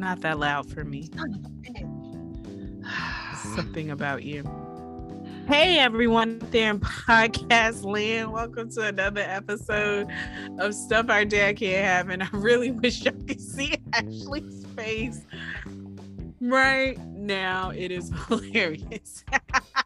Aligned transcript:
not 0.00 0.22
that 0.22 0.38
loud 0.38 0.70
for 0.70 0.82
me. 0.82 1.10
Oh, 1.18 2.86
Something 3.54 3.90
about 3.90 4.22
you. 4.22 4.42
Hey 5.46 5.78
everyone 5.78 6.38
there 6.50 6.70
in 6.70 6.80
podcast 6.80 7.84
land. 7.84 8.32
Welcome 8.32 8.70
to 8.70 8.82
another 8.82 9.20
episode 9.20 10.06
of 10.58 10.74
Stuff 10.74 11.10
Our 11.10 11.26
Dad 11.26 11.58
Can't 11.58 11.84
Have. 11.84 12.08
And 12.08 12.22
I 12.22 12.28
really 12.32 12.70
wish 12.70 13.02
y'all 13.02 13.12
could 13.26 13.40
see 13.42 13.74
Ashley's 13.92 14.64
face 14.74 15.20
right 16.40 16.98
now. 17.06 17.70
It 17.70 17.90
is 17.90 18.10
hilarious. 18.28 19.24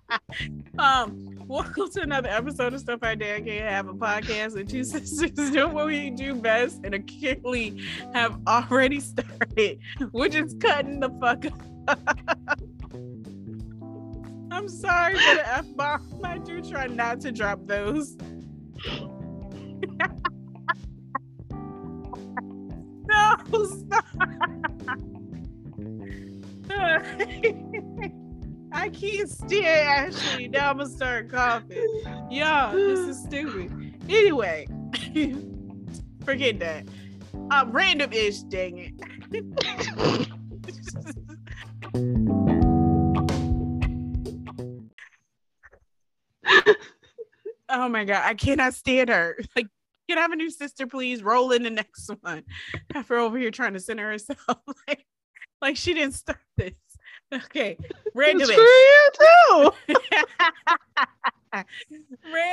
um, 0.78 1.36
welcome 1.46 1.90
to 1.90 2.00
another 2.02 2.28
episode 2.28 2.74
of 2.74 2.80
Stuff 2.80 3.00
Our 3.02 3.16
Dad 3.16 3.44
Can't 3.44 3.68
Have, 3.68 3.88
a 3.88 3.94
podcast 3.94 4.54
with 4.54 4.70
two 4.70 4.84
sisters 4.84 5.50
doing 5.50 5.72
what 5.72 5.86
we 5.86 6.10
do 6.10 6.34
best 6.34 6.80
and 6.84 6.94
acutely 6.94 7.82
have 8.12 8.38
already 8.46 9.00
started, 9.00 9.80
which 10.12 10.34
is 10.34 10.54
cutting 10.60 11.00
the 11.00 11.10
fuck 11.20 11.44
up. 11.46 11.98
I'm 14.50 14.68
sorry 14.68 15.14
for 15.14 15.34
the 15.34 15.48
F 15.48 15.66
bomb. 15.74 16.20
I 16.22 16.38
do 16.38 16.62
try 16.62 16.86
not 16.86 17.20
to 17.22 17.32
drop 17.32 17.66
those. 17.66 18.16
no, 23.06 23.36
stop. 23.66 24.04
I 28.72 28.88
can't 28.88 29.30
stand 29.30 29.66
Ashley. 29.66 30.48
Now 30.48 30.70
I'm 30.70 30.78
gonna 30.78 30.90
start 30.90 31.30
coughing. 31.30 32.02
Y'all, 32.30 32.74
this 32.74 32.98
is 32.98 33.22
stupid. 33.22 34.02
Anyway, 34.08 34.66
forget 36.24 36.58
that. 36.58 36.88
Uh, 37.50 37.66
random 37.68 38.12
ish, 38.12 38.38
dang 38.42 38.78
it. 38.78 38.94
oh 47.68 47.88
my 47.88 48.04
god, 48.04 48.22
I 48.24 48.34
cannot 48.34 48.74
stand 48.74 49.10
her. 49.10 49.38
Like, 49.54 49.68
can 50.08 50.18
I 50.18 50.22
have 50.22 50.32
a 50.32 50.36
new 50.36 50.50
sister, 50.50 50.88
please? 50.88 51.22
Roll 51.22 51.52
in 51.52 51.62
the 51.62 51.70
next 51.70 52.10
one. 52.20 52.42
Her 52.92 53.18
over 53.18 53.38
here 53.38 53.52
trying 53.52 53.74
to 53.74 53.80
center 53.80 54.10
herself. 54.10 54.58
like, 54.88 55.06
like 55.64 55.76
she 55.76 55.94
didn't 55.94 56.14
start 56.14 56.38
this. 56.56 56.72
Okay, 57.32 57.78
random. 58.14 58.46
Screw 58.46 58.62
you 58.62 59.10
too. 59.18 59.72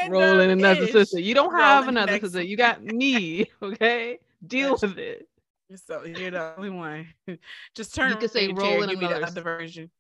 Rolling 0.10 0.50
another 0.50 0.88
sister. 0.88 1.20
You 1.20 1.36
don't 1.36 1.54
have 1.54 1.84
Rolling 1.84 1.98
another 1.98 2.14
next 2.14 2.28
sister. 2.28 2.42
You 2.42 2.58
got 2.58 2.82
me. 2.84 3.52
Okay, 3.62 4.18
deal 4.48 4.78
with 4.82 4.98
it. 4.98 5.28
So 5.76 6.06
you're 6.06 6.32
the 6.32 6.56
only 6.58 6.72
one. 6.72 7.08
Just 7.76 7.94
turn. 7.94 8.12
You 8.12 8.18
could 8.18 8.32
say 8.32 8.48
around 8.48 8.52
in 8.52 8.58
roll 8.58 8.84
in 8.84 8.90
give 8.90 9.00
the 9.02 9.06
another 9.08 9.26
other 9.26 9.42
version. 9.42 9.92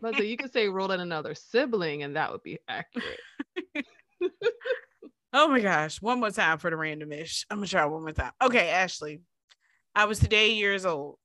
But 0.00 0.16
so 0.16 0.22
you 0.22 0.36
could 0.38 0.52
say 0.52 0.68
roll 0.68 0.92
in 0.92 1.00
another 1.00 1.34
sibling, 1.34 2.02
and 2.02 2.16
that 2.16 2.32
would 2.32 2.42
be 2.42 2.58
accurate. 2.68 3.18
Oh 5.34 5.48
my 5.48 5.60
gosh. 5.60 6.00
One 6.00 6.20
more 6.20 6.30
time 6.30 6.58
for 6.58 6.70
the 6.70 6.76
randomish. 6.76 7.44
I'm 7.50 7.58
gonna 7.58 7.66
try 7.66 7.84
one 7.84 8.02
more 8.02 8.12
time. 8.12 8.32
Okay, 8.40 8.68
Ashley. 8.68 9.20
I 9.94 10.06
was 10.06 10.20
today 10.20 10.52
years 10.52 10.86
old. 10.86 11.18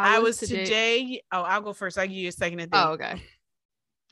I, 0.00 0.18
was 0.18 0.38
today... 0.38 1.22
Oh, 1.32 1.42
I'll 1.42 1.60
go 1.60 1.72
first. 1.72 1.98
I'll 1.98 2.06
give 2.06 2.16
you 2.16 2.28
a 2.28 2.32
second. 2.32 2.68
Oh, 2.72 2.92
okay. 2.92 3.22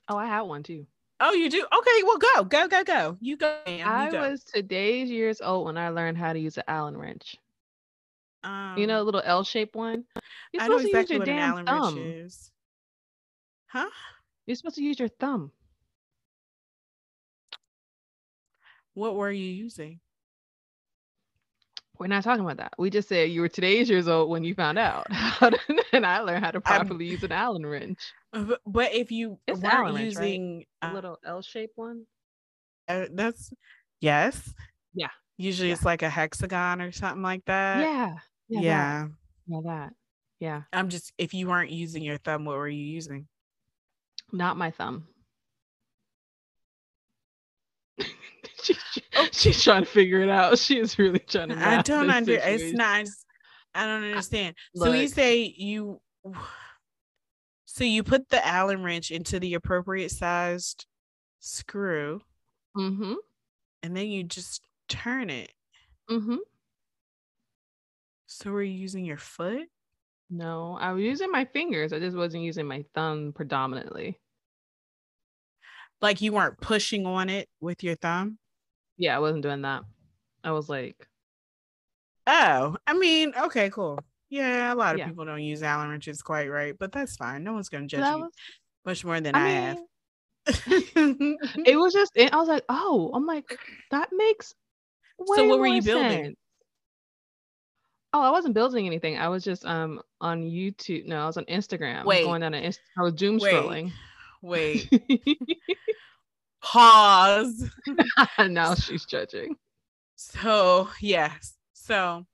Oh, 0.08 0.16
I 0.16 0.26
had 0.26 0.42
one 0.42 0.62
too. 0.62 0.86
Oh, 1.20 1.32
you 1.32 1.48
do? 1.48 1.64
Okay, 1.64 2.02
well 2.04 2.18
go. 2.18 2.44
Go, 2.44 2.68
go, 2.68 2.84
go. 2.84 3.16
You 3.20 3.36
go. 3.36 3.58
ma'am. 3.66 3.78
You 3.78 3.84
I 3.84 4.10
go. 4.10 4.30
was 4.30 4.44
today's 4.44 5.10
years 5.10 5.40
old 5.40 5.66
when 5.66 5.78
I 5.78 5.88
learned 5.88 6.18
how 6.18 6.32
to 6.32 6.38
use 6.38 6.56
an 6.58 6.64
Allen 6.68 6.96
wrench. 6.96 7.36
um, 8.44 8.74
You 8.76 8.86
know, 8.86 9.00
a 9.00 9.04
little 9.04 9.22
L-shaped 9.24 9.74
one. 9.74 10.04
You're 10.52 10.62
I 10.62 10.68
know 10.68 10.78
supposed 10.78 10.92
to 10.92 10.98
exactly 10.98 11.14
use 11.16 11.20
what 11.20 11.28
your 11.28 11.36
an 11.36 11.42
Allen 11.42 11.66
thumb. 11.66 11.94
wrench 11.96 12.06
is. 12.26 12.50
Huh? 13.68 13.90
You're 14.46 14.56
supposed 14.56 14.76
to 14.76 14.82
use 14.82 14.98
your 14.98 15.08
thumb. 15.08 15.50
What 18.94 19.16
were 19.16 19.32
you 19.32 19.46
using? 19.46 20.00
We're 21.98 22.06
not 22.08 22.24
talking 22.24 22.44
about 22.44 22.58
that. 22.58 22.72
We 22.78 22.90
just 22.90 23.08
said 23.08 23.30
you 23.30 23.40
were 23.40 23.48
today's 23.48 23.88
years 23.88 24.08
old 24.08 24.28
when 24.30 24.44
you 24.44 24.54
found 24.54 24.78
out, 24.78 25.06
to- 25.40 25.58
and 25.92 26.04
I 26.06 26.20
learned 26.20 26.44
how 26.44 26.50
to 26.50 26.60
properly 26.60 27.06
use 27.06 27.22
an 27.22 27.32
Allen 27.32 27.64
wrench. 27.64 27.98
But, 28.32 28.60
but 28.66 28.92
if 28.94 29.10
you 29.10 29.38
It's 29.46 29.60
weren't 29.60 29.74
Allen 29.74 29.94
wrench, 29.94 30.16
right? 30.16 30.24
using 30.24 30.64
A 30.82 30.86
uh, 30.88 30.92
little 30.92 31.18
L-shaped 31.24 31.76
one. 31.76 32.04
uh, 32.88 33.06
that's 33.12 33.50
yes. 34.00 34.52
Yeah. 34.94 35.08
Usually 35.38 35.68
Yeah. 35.68 35.74
it's 35.74 35.84
like 35.84 36.02
a 36.02 36.10
hexagon 36.10 36.80
or 36.82 36.92
something 36.92 37.22
like 37.22 37.44
that. 37.46 37.80
yeah. 37.80 38.16
Yeah. 38.48 38.60
Yeah. 38.60 39.06
That. 39.06 39.10
Yeah. 39.48 39.60
That. 39.64 39.92
Yeah. 40.38 40.62
I'm 40.72 40.88
just 40.90 41.12
if 41.18 41.32
you 41.34 41.48
weren't 41.48 41.70
using 41.70 42.02
your 42.02 42.18
thumb, 42.18 42.44
what 42.44 42.56
were 42.56 42.68
you 42.68 42.84
using? 42.84 43.26
Not 44.32 44.56
my 44.56 44.70
thumb. 44.70 45.06
She, 48.66 48.74
she- 48.92 49.02
she's 49.32 49.62
trying 49.62 49.84
to 49.84 49.90
figure 49.90 50.20
it 50.20 50.28
out. 50.30 50.58
She 50.58 50.78
is 50.78 50.98
really 50.98 51.18
trying 51.20 51.48
to. 51.50 51.56
I 51.58 51.82
don't 51.82 52.10
understand. 52.10 52.60
it's 52.60 52.72
not 52.76 52.88
I 52.88 53.02
just- 53.02 53.26
I 53.74 53.86
don't 53.86 54.04
understand. 54.04 54.54
so 54.74 54.92
you 54.92 55.08
say 55.08 55.42
you 55.56 56.00
so 57.66 57.84
you 57.84 58.02
put 58.02 58.28
the 58.30 58.44
Allen 58.46 58.82
wrench 58.82 59.10
into 59.10 59.38
the 59.38 59.54
appropriate 59.54 60.10
sized 60.10 60.86
screw 61.40 62.20
Mm-hmm. 62.76 63.14
and 63.82 63.96
then 63.96 64.08
you 64.08 64.22
just 64.24 64.62
turn 64.88 65.30
it. 65.30 65.52
Mm-hmm. 66.10 66.36
So 68.26 68.50
were 68.50 68.62
you 68.62 68.72
using 68.72 69.04
your 69.04 69.16
foot? 69.16 69.62
No, 70.28 70.76
I 70.80 70.92
was 70.92 71.02
using 71.02 71.30
my 71.30 71.44
fingers. 71.46 71.92
I 71.92 71.98
just 72.00 72.16
wasn't 72.16 72.42
using 72.42 72.66
my 72.66 72.84
thumb 72.94 73.32
predominantly. 73.34 74.18
Like 76.02 76.20
you 76.20 76.32
weren't 76.32 76.60
pushing 76.60 77.06
on 77.06 77.28
it 77.30 77.48
with 77.60 77.82
your 77.84 77.94
thumb? 77.96 78.38
Yeah, 78.98 79.16
I 79.16 79.18
wasn't 79.20 79.42
doing 79.42 79.62
that. 79.62 79.82
I 80.44 80.52
was 80.52 80.68
like, 80.68 80.96
Oh, 82.26 82.76
I 82.86 82.94
mean, 82.94 83.32
okay, 83.40 83.70
cool. 83.70 84.00
Yeah, 84.30 84.72
a 84.72 84.74
lot 84.74 84.94
of 84.94 84.98
Yeah. 84.98 85.06
people 85.08 85.24
don't 85.24 85.42
use 85.42 85.62
Allen 85.62 85.88
wrenches 85.90 86.22
quite 86.22 86.48
right, 86.50 86.74
but 86.78 86.90
that's 86.92 87.16
fine. 87.16 87.44
No 87.44 87.52
one's 87.52 87.68
gonna 87.68 87.86
judge 87.86 88.00
that 88.00 88.16
you 88.16 88.22
was. 88.24 88.32
much 88.84 89.04
more 89.04 89.20
than 89.20 89.34
I, 89.36 89.46
I, 89.46 89.50
have. 89.50 89.78
it 90.46 91.78
was 91.78 91.92
just. 91.94 92.12
It, 92.16 92.32
I 92.32 92.36
was 92.36 92.48
like, 92.48 92.64
oh, 92.68 93.10
I'm 93.14 93.26
like, 93.26 93.56
that 93.92 94.08
makes. 94.12 94.54
So 95.34 95.46
what 95.46 95.60
were 95.60 95.66
you 95.66 95.82
building? 95.82 96.24
sense. 96.24 96.36
Oh, 98.12 98.20
I 98.22 98.30
wasn't 98.30 98.54
building 98.54 98.86
anything. 98.86 99.18
I 99.18 99.28
was 99.28 99.44
just 99.44 99.64
um 99.64 100.00
on 100.20 100.42
YouTube. 100.42 101.06
No, 101.06 101.20
I 101.22 101.26
was 101.26 101.36
on 101.36 101.44
Instagram. 101.44 101.96
I 101.96 101.98
was 101.98 102.06
Wait. 102.06 102.24
going 102.24 102.40
down 102.40 102.54
an 102.54 102.64
Inst- 102.64 102.80
I 102.98 103.02
was 103.02 103.12
doom 103.14 103.38
Wait. 103.38 103.54
scrolling. 103.54 103.92
Wait, 104.42 104.88
pause. 106.72 107.70
now 108.48 108.74
she's 108.74 109.04
judging. 109.04 109.56
So 110.16 110.88
yes, 111.00 111.54
so 111.72 112.26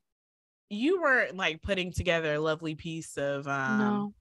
you 0.70 1.02
weren't 1.02 1.36
like 1.36 1.62
putting 1.62 1.92
together 1.92 2.34
a 2.34 2.40
lovely 2.40 2.74
piece 2.74 3.16
of 3.18 3.46
um 3.46 3.78
no. 3.78 4.14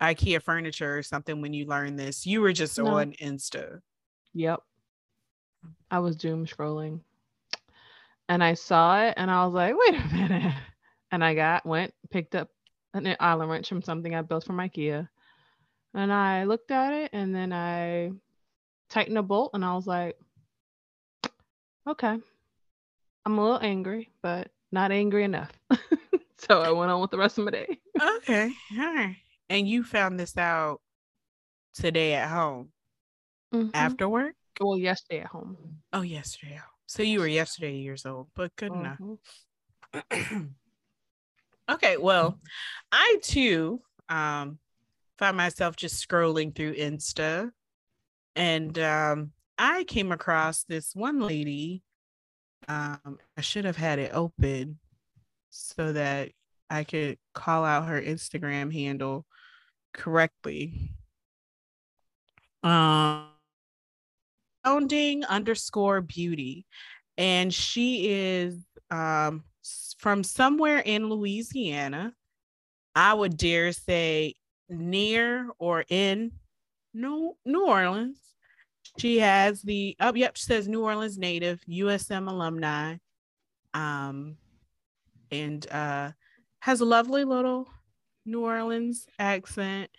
IKEA 0.00 0.42
furniture 0.42 0.96
or 0.98 1.02
something 1.02 1.40
when 1.40 1.52
you 1.52 1.66
learned 1.66 1.98
this. 1.98 2.26
You 2.26 2.40
were 2.40 2.52
just 2.52 2.78
No. 2.78 2.86
on 2.86 3.12
Insta. 3.12 3.80
Yep. 4.34 4.60
I 5.90 5.98
was 5.98 6.16
doom 6.16 6.46
scrolling. 6.46 7.00
And 8.28 8.42
I 8.42 8.54
saw 8.54 9.02
it 9.02 9.14
and 9.16 9.30
I 9.30 9.44
was 9.44 9.54
like, 9.54 9.74
wait 9.76 10.00
a 10.00 10.14
minute. 10.14 10.54
And 11.12 11.24
I 11.24 11.34
got 11.34 11.64
went, 11.64 11.94
picked 12.10 12.34
up 12.34 12.50
an 12.92 13.16
Allen 13.20 13.48
wrench 13.48 13.68
from 13.68 13.80
something 13.82 14.14
I 14.14 14.22
built 14.22 14.44
from 14.44 14.56
IKEA. 14.56 15.08
And 15.94 16.12
I 16.12 16.44
looked 16.44 16.70
at 16.70 16.92
it 16.92 17.10
and 17.12 17.34
then 17.34 17.52
I 17.52 18.10
tightened 18.88 19.18
a 19.18 19.22
bolt 19.22 19.50
and 19.54 19.64
I 19.64 19.74
was 19.74 19.86
like, 19.86 20.16
okay. 21.86 22.18
I'm 23.24 23.38
a 23.38 23.42
little 23.42 23.60
angry, 23.60 24.10
but 24.22 24.50
not 24.70 24.92
angry 24.92 25.24
enough. 25.24 25.50
so 26.38 26.60
I 26.62 26.70
went 26.70 26.90
on 26.90 27.00
with 27.00 27.10
the 27.10 27.18
rest 27.18 27.38
of 27.38 27.44
my 27.44 27.50
day. 27.50 27.78
Okay, 28.00 28.52
all 28.78 28.94
right. 28.94 29.16
And 29.48 29.68
you 29.68 29.82
found 29.82 30.18
this 30.18 30.36
out 30.36 30.80
today 31.74 32.14
at 32.14 32.28
home 32.28 32.70
Mhm. 33.52 33.70
after 33.74 34.08
work? 34.08 34.34
Well, 34.60 34.78
yesterday 34.78 35.20
at 35.20 35.26
home. 35.28 35.56
Oh, 35.92 36.02
yesterday. 36.02 36.60
So 36.86 37.02
you 37.02 37.20
were 37.20 37.26
yesterday 37.26 37.76
years 37.76 38.06
old, 38.06 38.28
but 38.34 38.54
good 38.56 38.72
enough. 38.72 38.98
Mhm. 39.00 40.50
okay, 41.70 41.96
well, 41.96 42.38
I 42.92 43.18
too 43.22 43.80
um 44.08 44.58
find 45.18 45.36
myself 45.36 45.74
just 45.76 46.06
scrolling 46.06 46.54
through 46.54 46.74
Insta 46.74 47.50
and 48.36 48.78
um 48.78 49.32
I 49.58 49.84
came 49.84 50.12
across 50.12 50.64
this 50.64 50.94
one 50.94 51.18
lady. 51.18 51.82
Um, 52.68 53.18
I 53.38 53.40
should 53.40 53.64
have 53.64 53.76
had 53.76 53.98
it 53.98 54.10
open 54.12 54.78
so 55.48 55.92
that 55.94 56.30
I 56.68 56.84
could 56.84 57.16
call 57.32 57.64
out 57.64 57.86
her 57.86 58.00
Instagram 58.00 58.72
handle 58.72 59.24
correctly. 59.94 60.92
Um 62.62 63.28
founding 64.64 65.24
underscore 65.24 66.00
beauty. 66.00 66.66
And 67.16 67.52
she 67.54 68.10
is 68.10 68.58
um 68.90 69.44
from 69.98 70.22
somewhere 70.22 70.78
in 70.78 71.08
Louisiana. 71.08 72.12
I 72.94 73.14
would 73.14 73.36
dare 73.36 73.72
say 73.72 74.34
near 74.68 75.48
or 75.58 75.84
in 75.88 76.32
New 76.96 77.36
New 77.44 77.66
Orleans. 77.66 78.18
She 78.98 79.18
has 79.18 79.62
the 79.62 79.96
up. 80.00 80.14
Oh, 80.14 80.18
yep, 80.18 80.36
she 80.36 80.44
says 80.44 80.68
New 80.68 80.82
Orleans 80.82 81.18
native, 81.18 81.60
USM 81.68 82.28
alumni, 82.28 82.96
um, 83.74 84.36
and 85.30 85.70
uh, 85.70 86.12
has 86.60 86.80
a 86.80 86.84
lovely 86.84 87.24
little 87.24 87.68
New 88.24 88.44
Orleans 88.44 89.06
accent, 89.18 89.90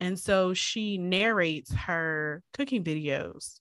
and 0.00 0.18
so 0.18 0.52
she 0.52 0.98
narrates 0.98 1.72
her 1.72 2.42
cooking 2.52 2.82
videos 2.82 3.60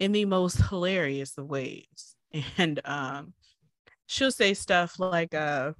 in 0.00 0.12
the 0.12 0.24
most 0.24 0.56
hilarious 0.68 1.38
of 1.38 1.46
ways, 1.46 2.16
and 2.58 2.80
um, 2.84 3.34
she'll 4.06 4.32
say 4.32 4.54
stuff 4.54 4.98
like 4.98 5.34
uh, 5.34 5.72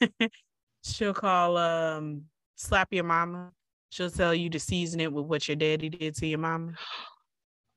she'll 0.84 1.14
call 1.14 1.56
um, 1.56 2.22
slap 2.56 2.92
your 2.92 3.04
mama. 3.04 3.52
She'll 3.92 4.10
tell 4.10 4.34
you 4.34 4.48
to 4.48 4.58
season 4.58 5.00
it 5.00 5.12
with 5.12 5.26
what 5.26 5.46
your 5.46 5.56
daddy 5.56 5.90
did 5.90 6.14
to 6.16 6.26
your 6.26 6.38
mama. 6.38 6.72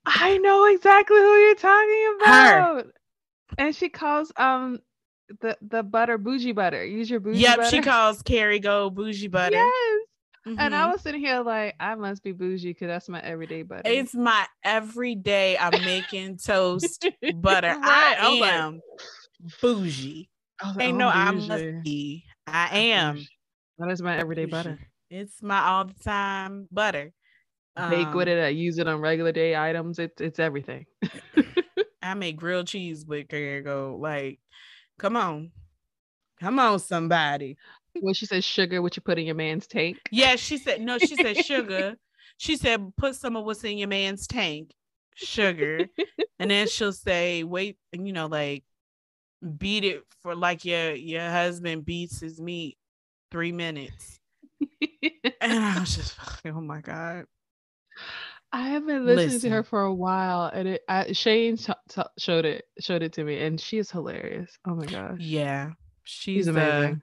I 0.05 0.37
know 0.37 0.63
exactly 0.73 1.17
who 1.17 1.35
you're 1.39 1.55
talking 1.55 2.15
about. 2.21 2.75
Her. 2.77 2.85
And 3.57 3.75
she 3.75 3.89
calls 3.89 4.31
um 4.37 4.79
the 5.41 5.57
the 5.61 5.83
butter 5.83 6.17
bougie 6.17 6.53
butter. 6.53 6.85
Use 6.85 7.09
your 7.09 7.19
bougie 7.19 7.39
yep, 7.39 7.57
butter. 7.57 7.69
she 7.69 7.81
calls 7.81 8.21
Carrie 8.21 8.59
Go 8.59 8.89
bougie 8.89 9.27
butter. 9.29 9.57
Yes. 9.57 9.99
Mm-hmm. 10.47 10.57
And 10.57 10.73
I 10.73 10.83
mm-hmm. 10.83 10.91
was 10.93 11.01
sitting 11.01 11.19
here 11.19 11.41
like, 11.41 11.75
I 11.81 11.95
must 11.95 12.23
be 12.23 12.31
bougie 12.31 12.69
because 12.69 12.87
that's 12.87 13.09
my 13.09 13.19
everyday 13.19 13.63
butter. 13.63 13.81
It's 13.83 14.13
my 14.13 14.45
everyday. 14.63 15.57
I'm 15.57 15.83
making 15.83 16.37
toast 16.45 17.05
butter. 17.41 17.67
right. 17.77 18.15
I, 18.21 18.25
am 18.25 18.39
like, 18.39 18.81
bougie. 19.59 20.29
I 20.61 20.69
like, 20.69 20.81
Ain't 20.81 20.97
no, 20.97 21.09
I 21.09 21.31
must 21.31 21.83
be. 21.83 22.23
I 22.47 22.77
am. 22.77 23.25
That 23.79 23.91
is 23.91 24.01
my 24.01 24.15
everyday 24.15 24.45
bougie. 24.45 24.51
butter. 24.51 24.79
It's 25.15 25.41
my 25.41 25.61
all 25.61 25.85
the 25.85 25.93
time 25.93 26.67
butter. 26.71 27.13
Um, 27.77 28.13
with 28.13 28.27
it. 28.27 28.37
I 28.37 28.49
use 28.49 28.77
it 28.77 28.87
on 28.87 28.99
regular 29.01 29.31
day 29.31 29.55
items. 29.55 29.99
It's 29.99 30.19
it's 30.21 30.39
everything. 30.39 30.85
I 32.03 32.13
make 32.13 32.37
grilled 32.37 32.67
cheese 32.67 33.05
with 33.05 33.27
Go 33.29 33.97
Like, 33.99 34.39
come 34.99 35.15
on, 35.15 35.51
come 36.39 36.59
on, 36.59 36.79
somebody. 36.79 37.57
When 37.99 38.13
she 38.13 38.25
says 38.25 38.43
sugar, 38.43 38.81
what 38.81 38.95
you 38.97 39.01
put 39.01 39.17
in 39.17 39.25
your 39.25 39.35
man's 39.35 39.67
tank. 39.67 39.97
Yeah, 40.11 40.35
she 40.35 40.57
said 40.57 40.81
no. 40.81 40.97
She 40.97 41.15
said 41.15 41.37
sugar. 41.45 41.95
she 42.37 42.57
said 42.57 42.93
put 42.97 43.15
some 43.15 43.37
of 43.37 43.45
what's 43.45 43.63
in 43.63 43.77
your 43.77 43.87
man's 43.87 44.27
tank, 44.27 44.71
sugar, 45.15 45.87
and 46.39 46.51
then 46.51 46.67
she'll 46.67 46.91
say 46.91 47.43
wait, 47.43 47.77
and 47.93 48.05
you 48.05 48.13
know, 48.13 48.27
like 48.27 48.63
beat 49.57 49.85
it 49.85 50.03
for 50.21 50.35
like 50.35 50.65
your 50.65 50.93
your 50.93 51.29
husband 51.29 51.85
beats 51.85 52.19
his 52.19 52.41
meat 52.41 52.77
three 53.31 53.53
minutes. 53.53 54.19
And 55.51 55.63
I 55.63 55.79
was 55.79 55.95
just 55.95 56.15
oh 56.45 56.61
my 56.61 56.81
god. 56.81 57.25
I 58.51 58.69
have 58.69 58.85
been 58.85 59.05
listening 59.05 59.33
Listen. 59.33 59.49
to 59.49 59.55
her 59.57 59.63
for 59.63 59.81
a 59.81 59.93
while, 59.93 60.45
and 60.53 60.67
it 60.67 60.81
I, 60.87 61.11
Shane 61.11 61.57
t- 61.57 61.73
t- 61.89 62.01
showed 62.17 62.45
it 62.45 62.65
showed 62.79 63.03
it 63.03 63.13
to 63.13 63.23
me, 63.23 63.41
and 63.41 63.59
she 63.59 63.77
is 63.77 63.91
hilarious. 63.91 64.57
Oh 64.65 64.75
my 64.75 64.85
gosh, 64.85 65.19
yeah, 65.19 65.71
she's, 66.03 66.35
she's 66.35 66.47
amazing. 66.47 66.93
Uh, 66.93 66.95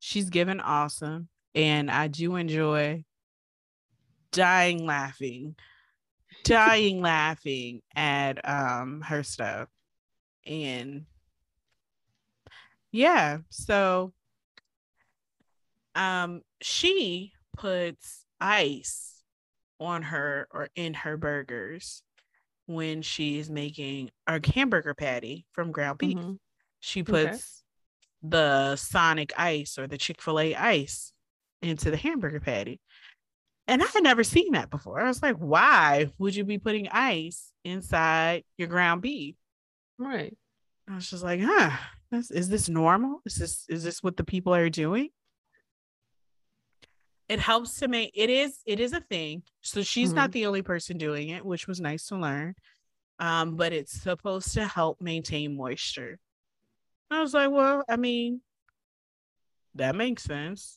she's 0.00 0.30
given 0.30 0.60
awesome, 0.60 1.28
and 1.54 1.90
I 1.90 2.08
do 2.08 2.36
enjoy 2.36 3.04
dying 4.32 4.84
laughing, 4.84 5.54
dying 6.44 7.00
laughing 7.00 7.82
at 7.94 8.40
um 8.48 9.00
her 9.02 9.22
stuff, 9.22 9.68
and 10.44 11.04
yeah, 12.90 13.38
so 13.50 14.12
um 15.94 16.42
she 16.60 17.32
puts 17.56 18.24
ice 18.40 19.22
on 19.78 20.02
her 20.02 20.48
or 20.50 20.68
in 20.74 20.94
her 20.94 21.16
burgers 21.16 22.02
when 22.66 23.02
she's 23.02 23.50
making 23.50 24.10
a 24.26 24.40
hamburger 24.54 24.94
patty 24.94 25.46
from 25.52 25.72
ground 25.72 25.98
beef. 25.98 26.18
Mm-hmm. 26.18 26.34
She 26.80 27.02
puts 27.02 27.24
okay. 27.24 27.40
the 28.22 28.76
Sonic 28.76 29.32
ice 29.36 29.78
or 29.78 29.86
the 29.86 29.98
Chick 29.98 30.22
fil 30.22 30.38
A 30.38 30.54
ice 30.54 31.12
into 31.62 31.90
the 31.90 31.96
hamburger 31.96 32.40
patty. 32.40 32.80
And 33.66 33.82
I 33.82 33.86
had 33.86 34.02
never 34.02 34.24
seen 34.24 34.52
that 34.52 34.70
before. 34.70 35.00
I 35.00 35.06
was 35.06 35.22
like, 35.22 35.36
why 35.36 36.10
would 36.18 36.34
you 36.34 36.44
be 36.44 36.58
putting 36.58 36.88
ice 36.88 37.52
inside 37.64 38.44
your 38.58 38.68
ground 38.68 39.02
beef? 39.02 39.36
Right. 39.98 40.36
I 40.88 40.96
was 40.96 41.08
just 41.08 41.22
like, 41.22 41.40
huh, 41.42 41.76
is 42.10 42.48
this 42.48 42.68
normal? 42.68 43.20
Is 43.24 43.36
this 43.36 43.64
is 43.68 43.84
this 43.84 44.02
what 44.02 44.16
the 44.16 44.24
people 44.24 44.54
are 44.54 44.68
doing? 44.68 45.10
It 47.30 47.38
helps 47.38 47.78
to 47.78 47.86
make 47.86 48.10
it 48.14 48.28
is 48.28 48.58
it 48.66 48.80
is 48.80 48.92
a 48.92 49.00
thing. 49.00 49.44
So 49.60 49.82
she's 49.82 50.08
mm-hmm. 50.08 50.16
not 50.16 50.32
the 50.32 50.46
only 50.46 50.62
person 50.62 50.98
doing 50.98 51.28
it 51.28 51.46
which 51.46 51.68
was 51.68 51.80
nice 51.80 52.08
to 52.08 52.16
learn. 52.16 52.56
Um 53.20 53.54
but 53.54 53.72
it's 53.72 53.92
supposed 53.92 54.52
to 54.54 54.66
help 54.66 55.00
maintain 55.00 55.56
moisture. 55.56 56.18
I 57.08 57.20
was 57.20 57.32
like 57.32 57.50
well 57.50 57.84
i 57.88 57.96
mean 57.96 58.40
that 59.76 59.94
makes 59.94 60.24
sense. 60.24 60.76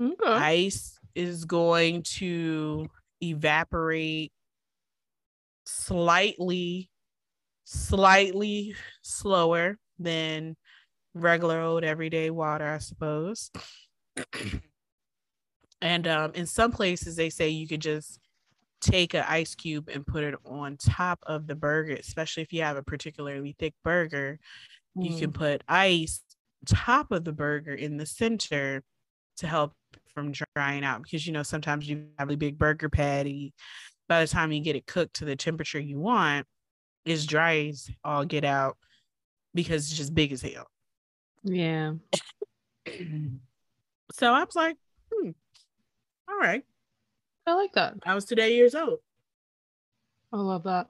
Okay. 0.00 0.14
ice 0.24 0.98
is 1.16 1.44
going 1.44 2.04
to 2.18 2.86
evaporate 3.20 4.32
slightly 5.66 6.88
slightly 7.64 8.76
slower 9.02 9.76
than 9.98 10.56
regular 11.14 11.60
old 11.60 11.82
everyday 11.84 12.30
water 12.30 12.66
i 12.66 12.78
suppose 12.78 13.50
And 15.82 16.06
um, 16.06 16.32
in 16.34 16.46
some 16.46 16.72
places, 16.72 17.16
they 17.16 17.30
say 17.30 17.48
you 17.48 17.66
could 17.66 17.80
just 17.80 18.18
take 18.80 19.14
an 19.14 19.24
ice 19.26 19.54
cube 19.54 19.88
and 19.92 20.06
put 20.06 20.24
it 20.24 20.34
on 20.44 20.76
top 20.76 21.18
of 21.26 21.46
the 21.46 21.54
burger, 21.54 21.92
especially 21.92 22.42
if 22.42 22.52
you 22.52 22.62
have 22.62 22.76
a 22.76 22.82
particularly 22.82 23.54
thick 23.58 23.74
burger. 23.84 24.38
Mm. 24.96 25.10
You 25.10 25.18
can 25.18 25.30
mm. 25.30 25.34
put 25.34 25.64
ice 25.68 26.20
top 26.66 27.10
of 27.12 27.24
the 27.24 27.32
burger 27.32 27.74
in 27.74 27.96
the 27.96 28.06
center 28.06 28.82
to 29.38 29.46
help 29.46 29.72
from 30.14 30.32
drying 30.54 30.84
out 30.84 31.02
because 31.02 31.26
you 31.26 31.32
know 31.32 31.42
sometimes 31.42 31.88
you 31.88 32.06
have 32.18 32.30
a 32.30 32.36
big 32.36 32.58
burger 32.58 32.88
patty 32.88 33.54
by 34.08 34.20
the 34.20 34.26
time 34.26 34.52
you 34.52 34.60
get 34.60 34.76
it 34.76 34.86
cooked 34.86 35.14
to 35.14 35.24
the 35.24 35.36
temperature 35.36 35.80
you 35.80 35.98
want 35.98 36.46
it's 37.04 37.24
dry 37.24 37.68
as 37.68 37.88
all 38.04 38.24
get 38.24 38.44
out 38.44 38.76
because 39.54 39.88
it's 39.88 39.96
just 39.96 40.14
big 40.14 40.32
as 40.32 40.42
hell 40.42 40.66
yeah 41.44 41.92
so 44.12 44.32
i 44.32 44.44
was 44.44 44.56
like 44.56 44.76
all 46.30 46.38
right. 46.38 46.64
I 47.46 47.54
like 47.54 47.72
that. 47.72 47.94
I 48.04 48.14
was 48.14 48.24
today 48.24 48.54
years 48.54 48.74
old. 48.74 49.00
I 50.32 50.36
love 50.36 50.64
that. 50.64 50.88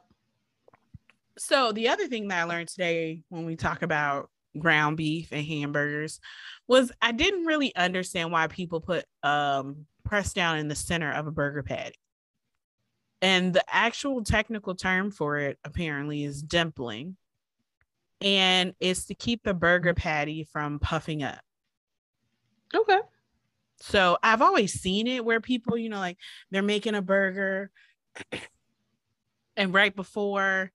So 1.39 1.73
the 1.73 1.89
other 1.89 2.07
thing 2.07 2.29
that 2.29 2.41
I 2.41 2.45
learned 2.45 2.69
today 2.69 3.23
when 3.31 3.47
we 3.47 3.57
talk 3.57 3.83
about 3.83 4.29
ground 4.59 4.97
beef 4.97 5.33
and 5.33 5.47
hamburgers 5.47 6.21
was 6.67 6.93
I 7.01 7.13
didn't 7.13 7.47
really 7.47 7.75
understand 7.77 8.33
why 8.33 8.49
people 8.49 8.81
put 8.81 9.05
um 9.23 9.87
press 10.05 10.33
down 10.33 10.59
in 10.59 10.69
the 10.69 10.75
center 10.75 11.13
of 11.13 11.27
a 11.27 11.31
burger 11.31 11.63
patty. 11.63 11.95
And 13.23 13.53
the 13.53 13.65
actual 13.69 14.25
technical 14.25 14.75
term 14.75 15.11
for 15.11 15.39
it 15.39 15.59
apparently 15.65 16.25
is 16.25 16.43
dimpling. 16.43 17.15
And 18.21 18.75
it's 18.81 19.07
to 19.07 19.15
keep 19.15 19.43
the 19.43 19.55
burger 19.55 19.95
patty 19.95 20.45
from 20.45 20.79
puffing 20.79 21.23
up. 21.23 21.41
Okay. 22.75 22.99
So 23.81 24.19
I've 24.23 24.43
always 24.43 24.73
seen 24.73 25.07
it 25.07 25.25
where 25.25 25.41
people, 25.41 25.77
you 25.77 25.89
know, 25.89 25.99
like 25.99 26.19
they're 26.51 26.63
making 26.63 26.95
a 26.95 27.03
burger 27.03 27.71
and 29.57 29.75
right 29.75 29.95
before 29.95 30.71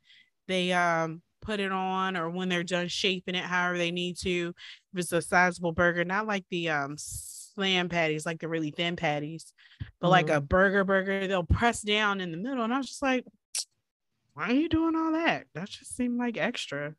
they 0.48 0.74
um 0.74 1.22
put 1.42 1.60
it 1.60 1.72
on 1.72 2.18
or 2.18 2.30
when 2.30 2.50
they're 2.50 2.64
done 2.64 2.88
shaping 2.88 3.36
it 3.36 3.44
however 3.44 3.78
they 3.78 3.92
need 3.92 4.18
to, 4.18 4.54
if 4.94 5.00
it's 5.00 5.12
a 5.12 5.22
sizable 5.22 5.72
burger, 5.72 6.04
not 6.04 6.26
like 6.26 6.46
the 6.50 6.70
um 6.70 6.96
slam 6.98 7.90
patties, 7.90 8.26
like 8.26 8.40
the 8.40 8.48
really 8.48 8.72
thin 8.72 8.96
patties, 8.96 9.54
but 10.00 10.08
mm-hmm. 10.08 10.12
like 10.12 10.30
a 10.30 10.42
burger 10.42 10.84
burger, 10.84 11.28
they'll 11.28 11.44
press 11.44 11.82
down 11.82 12.22
in 12.22 12.32
the 12.32 12.38
middle. 12.38 12.64
And 12.64 12.74
I 12.74 12.78
was 12.78 12.88
just 12.88 13.04
like, 13.04 13.26
why 14.34 14.50
are 14.50 14.54
you 14.54 14.68
doing 14.68 14.96
all 14.96 15.12
that? 15.12 15.46
That 15.54 15.70
just 15.70 15.96
seemed 15.96 16.18
like 16.18 16.38
extra. 16.38 16.96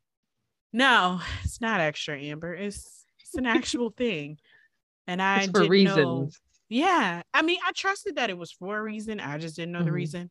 No, 0.72 1.20
it's 1.42 1.60
not 1.60 1.80
extra, 1.80 2.16
Amber. 2.18 2.54
It's 2.54 3.04
it's 3.18 3.34
an 3.34 3.46
actual 3.46 3.90
thing 3.90 4.38
and 5.06 5.22
I 5.22 5.42
it's 5.42 5.50
for 5.50 5.66
reasons. 5.68 5.96
Know, 5.96 6.30
yeah, 6.68 7.22
I 7.32 7.42
mean, 7.42 7.58
I 7.64 7.72
trusted 7.72 8.16
that 8.16 8.30
it 8.30 8.38
was 8.38 8.52
for 8.52 8.78
a 8.78 8.82
reason. 8.82 9.20
I 9.20 9.38
just 9.38 9.56
didn't 9.56 9.72
know 9.72 9.78
mm-hmm. 9.78 9.86
the 9.86 9.92
reason. 9.92 10.30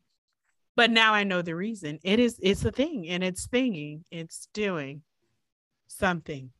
But 0.76 0.90
now 0.90 1.14
I 1.14 1.24
know 1.24 1.40
the 1.40 1.56
reason. 1.56 1.98
It 2.02 2.20
is. 2.20 2.38
It's 2.42 2.64
a 2.64 2.70
thing, 2.70 3.08
and 3.08 3.24
it's 3.24 3.46
thinking. 3.46 4.04
It's 4.10 4.48
doing 4.52 5.02
something. 5.88 6.50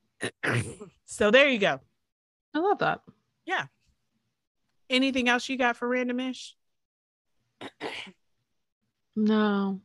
so 1.04 1.30
there 1.30 1.48
you 1.48 1.58
go. 1.58 1.80
I 2.54 2.58
love 2.58 2.78
that. 2.78 3.00
Yeah. 3.44 3.66
Anything 4.88 5.28
else 5.28 5.48
you 5.48 5.58
got 5.58 5.76
for 5.76 5.88
randomish? 5.88 6.52
no. 9.16 9.80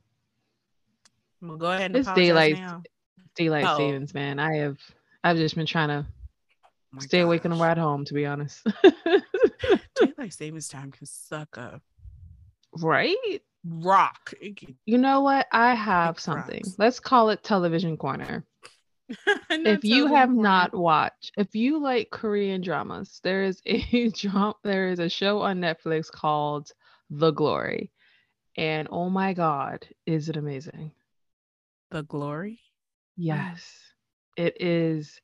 I'm 1.41 1.47
gonna 1.47 1.59
go 1.59 1.65
ahead 1.65 1.85
and 1.87 1.97
it's 1.97 2.11
daylight. 2.13 2.57
Now. 2.57 2.83
Daylight 3.35 3.65
oh. 3.67 3.77
savings, 3.77 4.13
man. 4.13 4.39
I 4.39 4.57
have. 4.57 4.77
I've 5.23 5.37
just 5.37 5.55
been 5.55 5.65
trying 5.65 5.89
to 5.89 6.05
Oh 6.95 6.99
Stay 6.99 7.19
gosh. 7.19 7.25
awake 7.25 7.45
and 7.45 7.59
ride 7.59 7.77
home, 7.77 8.05
to 8.05 8.13
be 8.13 8.25
honest. 8.25 8.65
Daylight 9.95 10.33
savings 10.33 10.67
time 10.67 10.91
can 10.91 11.05
suck 11.05 11.55
a 11.57 11.81
right? 12.73 13.15
rock. 13.65 14.33
Can- 14.57 14.77
You 14.85 14.97
know 14.97 15.21
what? 15.21 15.47
I 15.51 15.73
have 15.73 16.17
It 16.17 16.21
something. 16.21 16.63
rocks. 16.65 16.75
Let's 16.77 16.99
call 16.99 17.29
it 17.29 17.43
television 17.43 17.97
corner. 17.97 18.45
If 19.51 19.83
you 19.83 20.07
have 20.07 20.29
corny. 20.29 20.41
not 20.41 20.73
watched, 20.73 21.33
if 21.37 21.53
you 21.53 21.79
like 21.81 22.09
Korean 22.09 22.61
dramas, 22.61 23.19
there 23.23 23.43
is 23.43 23.61
a 23.65 24.09
drum, 24.15 24.53
there 24.63 24.87
is 24.89 24.99
a 24.99 25.09
show 25.09 25.41
on 25.41 25.59
Netflix 25.59 26.09
called 26.09 26.71
The 27.09 27.31
Glory, 27.31 27.91
and 28.57 28.87
oh 28.89 29.09
my 29.09 29.33
god, 29.33 29.87
is 30.05 30.29
it 30.29 30.37
amazing? 30.37 30.93
the 31.91 32.01
glory. 32.03 32.61
Yes, 33.17 33.61
it 34.37 34.55
is 34.61 35.19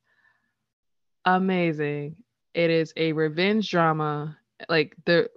amazing. 1.35 2.15
It 2.53 2.69
is 2.69 2.93
a 2.97 3.11
revenge 3.13 3.69
drama. 3.69 4.37
Like 4.69 4.95
the 5.05 5.29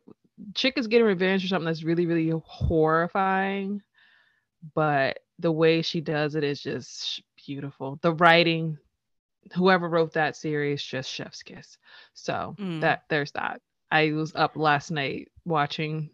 chick 0.54 0.74
is 0.78 0.86
getting 0.86 1.06
revenge 1.06 1.42
for 1.42 1.48
something 1.48 1.66
that's 1.66 1.82
really, 1.82 2.06
really 2.06 2.32
horrifying, 2.44 3.82
but 4.74 5.18
the 5.38 5.52
way 5.52 5.82
she 5.82 6.00
does 6.00 6.34
it 6.34 6.44
is 6.44 6.62
just 6.62 7.22
beautiful. 7.46 7.98
The 8.02 8.14
writing, 8.14 8.78
whoever 9.54 9.88
wrote 9.88 10.12
that 10.14 10.36
series, 10.36 10.82
just 10.82 11.10
chef's 11.10 11.42
kiss. 11.42 11.78
So 12.14 12.56
Mm. 12.58 12.80
that 12.80 13.04
there's 13.08 13.32
that. 13.32 13.60
I 13.90 14.12
was 14.12 14.34
up 14.34 14.56
last 14.56 14.90
night 14.90 15.28
watching 15.44 16.10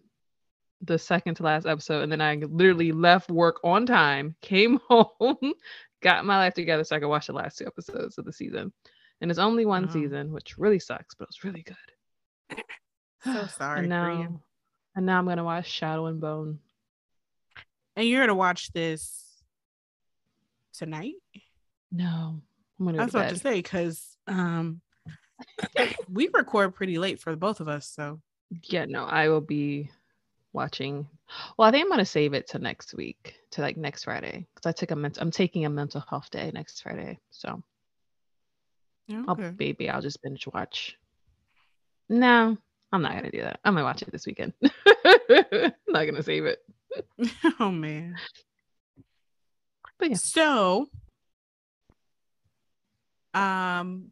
the 0.83 0.99
second 0.99 1.35
to 1.37 1.43
last 1.43 1.67
episode, 1.67 2.03
and 2.03 2.13
then 2.13 2.21
I 2.21 2.35
literally 2.37 2.93
left 2.93 3.31
work 3.31 3.61
on 3.65 3.87
time, 3.87 4.35
came 4.43 4.79
home, 4.89 5.55
got 6.03 6.25
my 6.25 6.37
life 6.39 6.55
together 6.55 6.85
so 6.85 6.97
I 6.97 7.01
could 7.01 7.09
watch 7.09 7.27
the 7.27 7.33
last 7.33 7.59
two 7.59 7.67
episodes 7.67 8.19
of 8.19 8.25
the 8.25 8.33
season. 8.33 8.73
And 9.21 9.31
it's 9.31 9.41
only 9.41 9.65
one 9.65 9.85
Wow. 9.85 9.93
season, 9.93 10.33
which 10.33 10.59
really 10.59 10.79
sucks, 10.79 11.15
but 11.15 11.25
it 11.25 11.29
was 11.31 11.45
really 11.45 11.63
good. 11.63 11.77
So 13.25 13.47
sorry 13.59 13.81
and 13.81 13.89
now, 13.89 14.41
and 14.95 15.07
now 15.07 15.19
I'm 15.19 15.27
gonna 15.27 15.45
watch 15.45 15.69
Shadow 15.71 16.07
and 16.07 16.21
Bone. 16.21 16.59
And 17.97 18.07
you're 18.07 18.21
gonna 18.23 18.35
watch 18.35 18.73
this 18.73 19.25
tonight? 20.75 21.15
No, 21.91 22.43
I'm 22.79 22.87
gonna 22.87 22.99
I 23.01 23.05
was 23.05 23.15
about 23.15 23.31
to 23.31 23.39
say 23.39 23.57
because 23.57 24.17
um 24.27 24.81
we 26.13 26.29
record 26.33 26.75
pretty 26.75 26.99
late 26.99 27.21
for 27.21 27.35
both 27.37 27.61
of 27.61 27.69
us, 27.69 27.89
so 27.89 28.21
Yeah, 28.65 28.85
no, 28.87 29.05
I 29.05 29.29
will 29.29 29.41
be 29.41 29.91
watching. 30.53 31.07
Well, 31.57 31.69
I 31.69 31.71
think 31.71 31.85
I'm 31.85 31.91
gonna 31.91 32.05
save 32.05 32.35
it 32.35 32.49
to 32.49 32.59
next 32.59 32.95
week, 32.95 33.37
to 33.53 33.63
like 33.63 33.77
next 33.77 34.05
Friday, 34.05 34.47
because 34.55 34.69
I 34.69 34.73
took 34.73 34.91
a 34.91 34.97
mental. 34.97 35.23
I'm 35.23 35.31
taking 35.31 35.65
a 35.65 35.71
mental 35.71 36.05
health 36.09 36.31
day 36.31 36.51
next 36.53 36.83
Friday, 36.83 37.19
so 37.31 37.63
I'll, 39.11 39.31
okay. 39.31 39.53
maybe 39.59 39.89
I'll 39.89 40.03
just 40.03 40.23
binge 40.23 40.47
watch. 40.53 40.97
No, 42.09 42.57
I'm 42.93 43.03
not 43.03 43.15
gonna 43.15 43.31
do 43.31 43.43
that. 43.43 43.61
I'm 43.65 43.75
gonna 43.75 43.85
watch 43.85 44.03
it 44.03 44.13
this 44.13 44.27
weekend. 44.27 44.53
I'm 44.63 44.71
not 45.89 46.05
gonna 46.05 46.23
save 46.23 46.45
it. 46.45 46.59
oh 47.61 47.71
man. 47.71 48.17
But 49.99 50.11
yeah. 50.11 50.17
So 50.17 50.87
um 53.35 54.11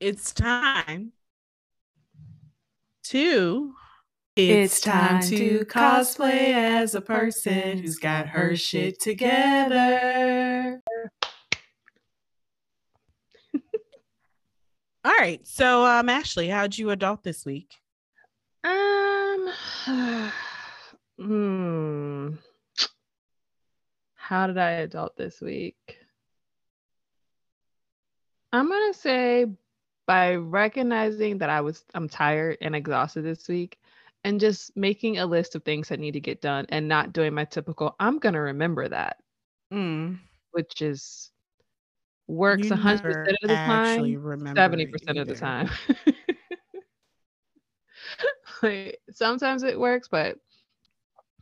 it's 0.00 0.32
time 0.32 1.12
to 3.04 3.74
It's 4.36 4.80
time 4.80 5.22
to 5.22 5.64
cosplay 5.64 6.52
as 6.52 6.94
a 6.94 7.00
person 7.00 7.78
who's 7.78 7.96
got 7.96 8.28
her 8.28 8.54
shit 8.56 9.00
together. 9.00 10.82
All 15.06 15.12
right. 15.20 15.46
So 15.46 15.84
um 15.86 16.08
Ashley, 16.08 16.48
how'd 16.48 16.76
you 16.76 16.90
adult 16.90 17.22
this 17.22 17.46
week? 17.46 17.76
Um. 18.64 19.52
hmm. 21.16 22.30
How 24.16 24.48
did 24.48 24.58
I 24.58 24.70
adult 24.70 25.16
this 25.16 25.40
week? 25.40 25.76
I'm 28.52 28.68
gonna 28.68 28.94
say 28.94 29.46
by 30.08 30.34
recognizing 30.34 31.38
that 31.38 31.50
I 31.50 31.60
was 31.60 31.84
I'm 31.94 32.08
tired 32.08 32.58
and 32.60 32.74
exhausted 32.74 33.22
this 33.22 33.46
week 33.46 33.78
and 34.24 34.40
just 34.40 34.76
making 34.76 35.18
a 35.18 35.26
list 35.26 35.54
of 35.54 35.62
things 35.62 35.88
that 35.88 36.00
need 36.00 36.14
to 36.14 36.20
get 36.20 36.40
done 36.42 36.66
and 36.70 36.88
not 36.88 37.12
doing 37.12 37.32
my 37.32 37.44
typical 37.44 37.94
I'm 38.00 38.18
gonna 38.18 38.40
remember 38.40 38.88
that, 38.88 39.18
Mm, 39.72 40.18
which 40.50 40.82
is 40.82 41.30
works 42.28 42.64
you 42.64 42.74
a 42.74 42.76
100% 42.76 43.36
of 43.42 43.50
the 43.50 43.58
time. 43.66 44.18
70% 44.56 45.18
of 45.18 45.28
the 45.28 45.34
time. 45.34 45.68
like 48.62 49.00
sometimes 49.10 49.62
it 49.62 49.78
works, 49.78 50.08
but 50.08 50.36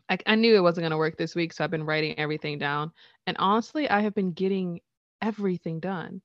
I, 0.08 0.18
I 0.26 0.34
knew 0.34 0.54
it 0.54 0.62
wasn't 0.62 0.84
gonna 0.84 0.98
work 0.98 1.16
this 1.16 1.34
week, 1.34 1.52
so 1.52 1.64
I've 1.64 1.70
been 1.70 1.84
writing 1.84 2.18
everything 2.18 2.58
down. 2.58 2.92
And 3.26 3.36
honestly, 3.38 3.88
I 3.88 4.00
have 4.00 4.14
been 4.14 4.32
getting 4.32 4.80
everything 5.22 5.80
done. 5.80 6.20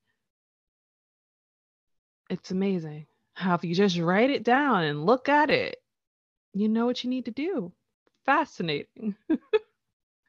It's 2.28 2.50
amazing 2.50 3.06
how 3.34 3.54
if 3.54 3.64
you 3.64 3.74
just 3.74 3.98
write 3.98 4.30
it 4.30 4.44
down 4.44 4.84
and 4.84 5.06
look 5.06 5.28
at 5.28 5.50
it, 5.50 5.76
you 6.52 6.68
know 6.68 6.86
what 6.86 7.02
you 7.02 7.10
need 7.10 7.24
to 7.24 7.30
do. 7.30 7.72
Fascinating. 8.26 9.16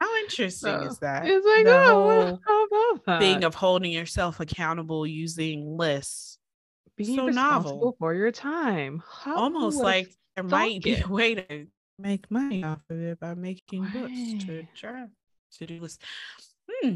How 0.01 0.17
interesting 0.22 0.79
So, 0.81 0.88
is 0.88 0.98
that? 0.98 1.27
It's 1.27 1.46
like, 1.46 1.65
The 1.65 1.72
oh, 1.91 2.08
well, 2.08 2.25
whole 2.25 2.39
how 2.46 2.65
about 2.65 3.05
that? 3.05 3.20
thing 3.22 3.43
of 3.43 3.53
holding 3.53 3.91
yourself 3.91 4.39
accountable 4.39 5.05
using 5.05 5.77
lists. 5.77 6.39
being 6.98 7.15
so 7.15 7.27
responsible 7.27 7.75
novel. 7.75 7.96
for 8.00 8.15
your 8.15 8.31
time. 8.31 9.03
How, 9.24 9.36
Almost 9.36 9.77
like 9.77 10.10
there 10.36 10.43
might 10.43 10.81
be 10.81 10.96
a 10.96 11.08
way 11.08 11.36
to 11.36 11.67
make 12.00 12.31
money 12.31 12.63
off 12.63 12.79
of 12.89 13.00
it 13.00 13.20
by 13.20 13.36
making 13.36 13.84
books 13.93 14.46
to 14.46 14.55
Right. 14.58 14.67
try 14.75 15.05
to 15.60 15.65
do 15.67 15.79
lists. 15.79 16.00
Hmm. 16.81 16.96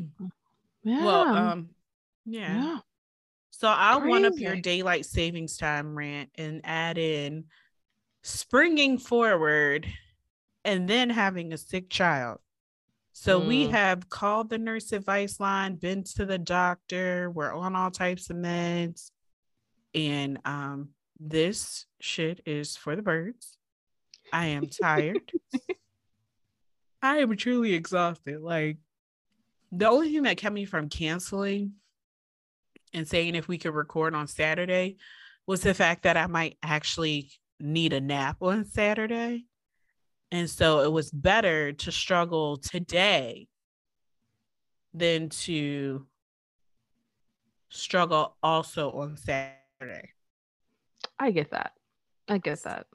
Yeah. 0.83 1.05
Well, 1.05 1.27
um, 1.35 1.69
yeah. 2.25 2.55
yeah. 2.63 2.77
So 3.51 3.67
I'll 3.67 4.01
one 4.07 4.25
up 4.25 4.33
your 4.37 4.55
daylight 4.55 5.05
savings 5.05 5.57
time 5.57 5.95
rant 5.95 6.31
and 6.35 6.61
add 6.63 6.97
in 6.97 7.45
springing 8.23 8.97
forward 8.97 9.87
and 10.63 10.89
then 10.89 11.11
having 11.11 11.53
a 11.53 11.57
sick 11.59 11.89
child. 11.91 12.39
So 13.17 13.39
we 13.39 13.65
Mm. 13.65 13.71
have 13.71 14.09
called 14.09 14.49
the 14.49 14.57
nurse 14.57 14.91
advice 14.91 15.39
line, 15.39 15.75
been 15.77 16.03
to 16.15 16.25
the 16.25 16.37
doctor, 16.37 17.31
we're 17.31 17.53
on 17.53 17.73
all 17.73 17.89
types 17.89 18.29
of 18.29 18.35
meds. 18.35 19.09
And 19.93 20.39
um 20.43 20.89
this 21.17 21.85
shit 22.01 22.41
is 22.45 22.75
for 22.75 22.93
the 22.97 23.01
birds. 23.01 23.57
I 24.33 24.47
am 24.47 24.67
tired. 24.67 25.31
I 27.01 27.19
am 27.19 27.37
truly 27.37 27.73
exhausted. 27.73 28.41
Like 28.41 28.79
the 29.71 29.87
only 29.87 30.11
thing 30.11 30.23
that 30.23 30.35
kept 30.35 30.53
me 30.53 30.65
from 30.65 30.89
canceling 30.89 31.75
and 32.93 33.07
saying 33.07 33.35
if 33.35 33.47
we 33.47 33.57
could 33.57 33.73
record 33.73 34.13
on 34.13 34.27
Saturday 34.27 34.97
was 35.47 35.61
the 35.61 35.73
fact 35.73 36.03
that 36.03 36.17
I 36.17 36.27
might 36.27 36.57
actually 36.61 37.31
need 37.61 37.93
a 37.93 38.01
nap 38.01 38.37
on 38.41 38.65
Saturday. 38.65 39.45
And 40.31 40.49
so 40.49 40.81
it 40.81 40.91
was 40.91 41.11
better 41.11 41.73
to 41.73 41.91
struggle 41.91 42.57
today 42.57 43.47
than 44.93 45.29
to 45.29 46.05
struggle 47.69 48.35
also 48.41 48.91
on 48.91 49.17
Saturday. 49.17 50.11
I 51.19 51.31
get 51.31 51.51
that. 51.51 51.73
I 52.27 52.37
get 52.37 52.63
that. 52.63 52.87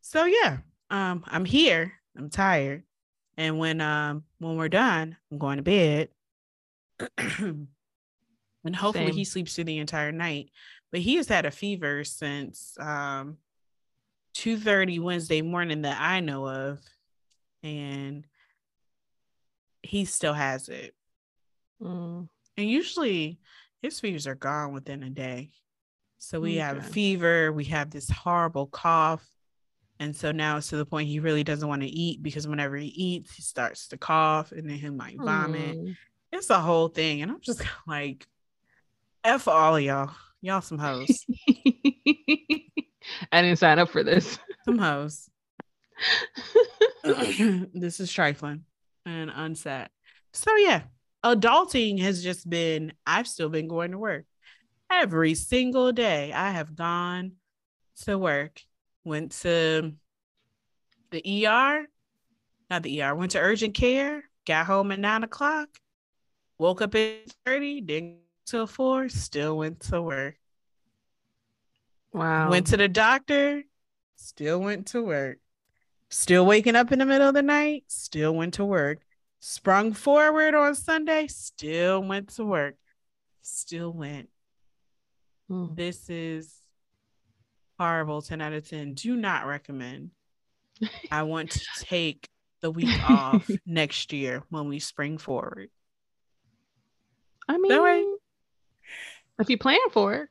So 0.00 0.24
yeah, 0.24 0.58
um 0.90 1.24
I'm 1.26 1.44
here. 1.44 1.92
I'm 2.16 2.30
tired. 2.30 2.84
And 3.36 3.58
when 3.58 3.80
um 3.80 4.24
when 4.38 4.56
we're 4.56 4.68
done, 4.68 5.16
I'm 5.30 5.38
going 5.38 5.56
to 5.56 5.62
bed. 5.62 6.08
and 7.18 7.68
hopefully 8.74 9.12
he 9.12 9.24
sleeps 9.24 9.54
through 9.54 9.64
the 9.64 9.78
entire 9.78 10.12
night. 10.12 10.50
But 10.90 11.00
he 11.00 11.16
has 11.16 11.28
had 11.28 11.46
a 11.46 11.50
fever 11.50 12.04
since 12.04 12.76
um 12.78 13.38
2:30 14.34 15.00
Wednesday 15.00 15.42
morning 15.42 15.82
that 15.82 16.00
I 16.00 16.20
know 16.20 16.48
of. 16.48 16.80
And 17.62 18.26
he 19.82 20.04
still 20.04 20.32
has 20.34 20.68
it. 20.68 20.94
Mm, 21.82 22.28
And 22.56 22.68
usually 22.68 23.38
his 23.82 24.00
fevers 24.00 24.26
are 24.26 24.34
gone 24.34 24.72
within 24.72 25.02
a 25.02 25.10
day. 25.10 25.50
So 26.18 26.38
we 26.38 26.56
have 26.56 26.76
a 26.76 26.82
fever, 26.82 27.52
we 27.52 27.64
have 27.66 27.90
this 27.90 28.10
horrible 28.10 28.66
cough. 28.66 29.26
And 29.98 30.14
so 30.14 30.32
now 30.32 30.56
it's 30.58 30.68
to 30.68 30.76
the 30.76 30.86
point 30.86 31.08
he 31.08 31.18
really 31.20 31.44
doesn't 31.44 31.68
want 31.68 31.82
to 31.82 31.88
eat 31.88 32.22
because 32.22 32.46
whenever 32.46 32.76
he 32.76 32.88
eats, 32.88 33.34
he 33.34 33.42
starts 33.42 33.88
to 33.88 33.98
cough 33.98 34.52
and 34.52 34.68
then 34.68 34.76
he 34.76 34.90
might 34.90 35.16
vomit. 35.18 35.76
mm. 35.78 35.96
It's 36.32 36.50
a 36.50 36.60
whole 36.60 36.88
thing. 36.88 37.22
And 37.22 37.30
I'm 37.30 37.40
just 37.40 37.62
like, 37.86 38.26
F 39.24 39.48
all 39.48 39.76
of 39.76 39.82
y'all. 39.82 40.10
Y'all 40.42 40.62
some 40.62 40.78
hoes. 40.78 41.26
I 43.32 43.42
didn't 43.42 43.58
sign 43.58 43.78
up 43.78 43.90
for 43.90 44.02
this. 44.02 44.38
some 44.64 44.78
hoes. 44.78 45.28
this 47.04 48.00
is 48.00 48.12
trifling 48.12 48.64
and 49.06 49.30
unsat. 49.30 49.88
So 50.32 50.54
yeah, 50.56 50.82
adulting 51.24 52.00
has 52.00 52.22
just 52.22 52.48
been 52.48 52.92
I've 53.06 53.28
still 53.28 53.48
been 53.48 53.68
going 53.68 53.92
to 53.92 53.98
work. 53.98 54.24
Every 54.90 55.34
single 55.34 55.92
day 55.92 56.32
I 56.32 56.50
have 56.50 56.74
gone 56.74 57.32
to 58.02 58.18
work 58.18 58.60
went 59.04 59.32
to 59.32 59.92
the 61.10 61.46
ER, 61.46 61.86
not 62.68 62.82
the 62.82 63.02
ER, 63.02 63.14
went 63.14 63.32
to 63.32 63.40
urgent 63.40 63.74
care, 63.74 64.24
got 64.46 64.66
home 64.66 64.92
at 64.92 65.00
nine 65.00 65.24
o'clock, 65.24 65.68
woke 66.58 66.82
up 66.82 66.94
at 66.94 67.32
30, 67.46 67.80
didn't 67.82 68.18
till 68.46 68.66
four, 68.66 69.08
still 69.08 69.56
went 69.58 69.80
to 69.80 70.02
work. 70.02 70.36
Wow. 72.12 72.50
Went 72.50 72.68
to 72.68 72.76
the 72.76 72.88
doctor, 72.88 73.62
still 74.16 74.60
went 74.60 74.88
to 74.88 75.02
work. 75.02 75.38
Still 76.08 76.44
waking 76.44 76.74
up 76.74 76.90
in 76.90 76.98
the 76.98 77.06
middle 77.06 77.28
of 77.28 77.34
the 77.34 77.42
night, 77.42 77.84
still 77.86 78.34
went 78.34 78.54
to 78.54 78.64
work. 78.64 78.98
Sprung 79.38 79.92
forward 79.92 80.54
on 80.54 80.74
Sunday, 80.74 81.28
still 81.28 82.02
went 82.02 82.30
to 82.30 82.44
work. 82.44 82.74
Still 83.42 83.92
went. 83.92 84.28
Mm. 85.50 85.76
This 85.76 86.10
is 86.10 86.54
horrible. 87.78 88.22
10 88.22 88.40
out 88.40 88.52
of 88.52 88.68
10. 88.68 88.94
Do 88.94 89.16
not 89.16 89.46
recommend. 89.46 90.10
I 91.10 91.22
want 91.22 91.52
to 91.52 91.60
take 91.78 92.28
the 92.60 92.70
week 92.70 93.10
off 93.10 93.48
next 93.66 94.12
year 94.12 94.42
when 94.50 94.68
we 94.68 94.78
spring 94.78 95.16
forward. 95.16 95.70
I 97.48 97.56
mean, 97.56 97.72
if 99.38 99.48
you 99.48 99.58
plan 99.58 99.78
for 99.90 100.14
it, 100.14 100.28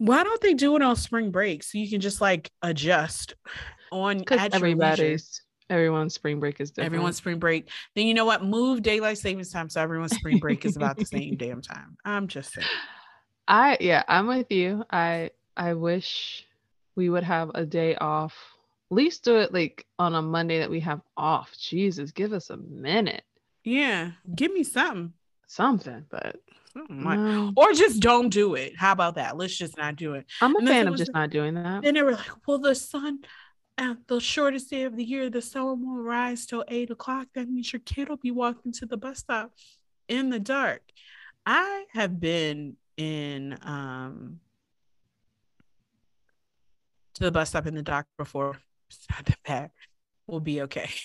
Why 0.00 0.24
don't 0.24 0.40
they 0.40 0.54
do 0.54 0.76
it 0.76 0.82
on 0.82 0.96
spring 0.96 1.30
break 1.30 1.62
so 1.62 1.76
you 1.76 1.86
can 1.86 2.00
just 2.00 2.22
like 2.22 2.50
adjust 2.62 3.34
on 3.92 4.18
because 4.18 4.40
at 4.40 4.58
your 4.58 4.60
leisure? 4.74 4.84
everybody's 4.86 5.42
everyone's 5.68 6.14
spring 6.14 6.40
break 6.40 6.58
is 6.58 6.70
different. 6.70 6.86
Everyone's 6.86 7.18
spring 7.18 7.38
break. 7.38 7.68
Then 7.94 8.06
you 8.06 8.14
know 8.14 8.24
what? 8.24 8.42
Move 8.42 8.80
daylight 8.80 9.18
savings 9.18 9.52
time 9.52 9.68
so 9.68 9.78
everyone's 9.78 10.16
spring 10.16 10.38
break 10.38 10.64
is 10.64 10.76
about 10.76 10.96
the 10.96 11.04
same 11.04 11.36
damn 11.36 11.60
time. 11.60 11.98
I'm 12.02 12.28
just 12.28 12.54
saying. 12.54 12.66
I 13.46 13.76
yeah, 13.78 14.02
I'm 14.08 14.26
with 14.26 14.50
you. 14.50 14.84
I 14.90 15.32
I 15.54 15.74
wish 15.74 16.46
we 16.96 17.10
would 17.10 17.24
have 17.24 17.50
a 17.54 17.66
day 17.66 17.94
off. 17.96 18.34
At 18.90 18.96
least 18.96 19.24
do 19.24 19.36
it 19.36 19.52
like 19.52 19.84
on 19.98 20.14
a 20.14 20.22
Monday 20.22 20.60
that 20.60 20.70
we 20.70 20.80
have 20.80 21.02
off. 21.14 21.54
Jesus, 21.58 22.10
give 22.10 22.32
us 22.32 22.48
a 22.48 22.56
minute. 22.56 23.24
Yeah, 23.64 24.12
give 24.34 24.50
me 24.50 24.64
something. 24.64 25.12
Something, 25.46 26.06
but 26.08 26.36
Something. 26.72 27.52
Or 27.56 27.72
just 27.72 28.00
don't 28.00 28.28
do 28.28 28.54
it. 28.54 28.76
How 28.76 28.92
about 28.92 29.16
that? 29.16 29.36
Let's 29.36 29.56
just 29.56 29.76
not 29.76 29.96
do 29.96 30.14
it. 30.14 30.26
I'm 30.40 30.54
a 30.54 30.58
and 30.58 30.68
fan 30.68 30.88
of 30.88 30.96
just 30.96 31.12
the- 31.12 31.18
not 31.18 31.30
doing 31.30 31.54
that. 31.54 31.82
Then 31.82 31.94
they 31.94 32.02
were 32.02 32.12
like, 32.12 32.46
well, 32.46 32.58
the 32.58 32.74
sun, 32.74 33.20
uh, 33.78 33.94
the 34.06 34.20
shortest 34.20 34.70
day 34.70 34.82
of 34.84 34.96
the 34.96 35.04
year, 35.04 35.30
the 35.30 35.42
sun 35.42 35.64
won't 35.82 36.04
rise 36.04 36.46
till 36.46 36.64
eight 36.68 36.90
o'clock. 36.90 37.26
That 37.34 37.48
means 37.48 37.72
your 37.72 37.80
kid 37.80 38.08
will 38.08 38.16
be 38.18 38.30
walking 38.30 38.72
to 38.74 38.86
the 38.86 38.96
bus 38.96 39.18
stop 39.18 39.52
in 40.08 40.30
the 40.30 40.38
dark. 40.38 40.82
I 41.44 41.86
have 41.92 42.20
been 42.20 42.76
in 42.96 43.58
um 43.62 44.40
to 47.14 47.24
the 47.24 47.30
bus 47.32 47.48
stop 47.50 47.66
in 47.66 47.74
the 47.74 47.82
dark 47.82 48.06
before. 48.18 48.58
It's 48.90 49.06
not 49.08 49.24
that 49.26 49.38
bad. 49.46 49.70
We'll 50.26 50.40
be 50.40 50.62
okay. 50.62 50.90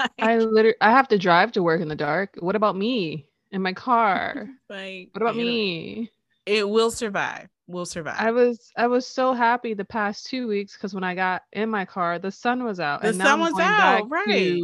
Like- 0.00 0.10
I 0.20 0.38
literally 0.38 0.76
I 0.80 0.92
have 0.92 1.08
to 1.08 1.18
drive 1.18 1.52
to 1.52 1.62
work 1.62 1.80
in 1.80 1.88
the 1.88 1.96
dark. 1.96 2.36
What 2.38 2.54
about 2.56 2.76
me 2.76 3.26
in 3.56 3.62
my 3.62 3.72
car? 3.72 4.48
like, 4.68 5.08
What 5.12 5.22
about 5.22 5.34
you 5.34 5.44
know, 5.44 5.50
me? 5.50 6.10
It 6.44 6.68
will 6.68 6.92
survive. 6.92 7.48
We'll 7.66 7.86
survive. 7.86 8.14
I 8.18 8.30
was 8.30 8.70
I 8.76 8.86
was 8.86 9.04
so 9.08 9.32
happy 9.32 9.74
the 9.74 9.84
past 9.84 10.26
two 10.26 10.46
weeks 10.46 10.74
because 10.74 10.94
when 10.94 11.02
I 11.02 11.16
got 11.16 11.42
in 11.52 11.68
my 11.68 11.84
car, 11.84 12.20
the 12.20 12.30
sun 12.30 12.62
was 12.62 12.78
out. 12.78 13.02
The 13.02 13.08
and 13.08 13.18
now 13.18 13.24
sun 13.24 13.40
was 13.40 13.54
out, 13.58 14.08
right. 14.08 14.60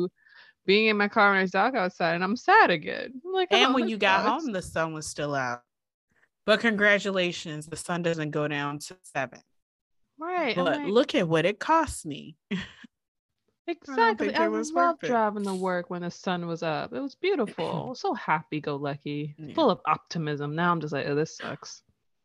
Being 0.65 0.87
in 0.87 0.97
my 0.97 1.09
car 1.09 1.33
when 1.33 1.43
it's 1.43 1.51
dark 1.51 1.75
outside, 1.75 2.15
and 2.15 2.23
I'm 2.23 2.37
sad 2.37 2.71
again. 2.71 3.21
I'm 3.27 3.33
like, 3.33 3.49
and 3.51 3.71
"Oh, 3.71 3.75
when 3.75 3.89
you 3.89 3.97
got 3.97 4.25
sucks." 4.25 4.45
home, 4.45 4.53
the 4.53 4.63
sun 4.63 4.93
was 4.93 5.09
still 5.09 5.35
out. 5.35 5.63
But 6.47 6.61
congratulations, 6.61 7.67
the 7.67 7.77
sun 7.77 8.03
doesn't 8.03 8.31
go 8.31 8.47
down 8.47 8.79
to 8.79 8.97
seven. 9.03 9.41
right? 10.19 10.55
But 10.55 10.65
like, 10.65 10.87
look 10.87 11.15
at 11.17 11.27
what 11.27 11.45
it 11.45 11.59
cost 11.59 12.07
me. 12.07 12.37
exactly. 13.73 14.35
I, 14.35 14.45
it 14.45 14.51
was 14.51 14.73
love 14.73 14.99
driving 15.01 15.45
to 15.45 15.55
work 15.55 15.91
when 15.91 16.03
the 16.03 16.11
sun 16.11 16.47
was 16.47 16.63
up. 16.63 16.93
It 16.93 17.01
was 17.01 17.15
beautiful. 17.15 17.65
I 17.87 17.89
was 17.91 18.01
so 18.09 18.15
happy, 18.15 18.61
go 18.61 18.77
lucky, 18.77 19.35
Yeah. 19.39 19.55
full 19.55 19.71
of 19.71 19.81
optimism. 19.87 20.55
Now 20.55 20.71
I'm 20.73 20.81
just 20.81 20.93
like, 20.93 21.07
oh, 21.09 21.15
this 21.15 21.37
sucks. 21.37 21.83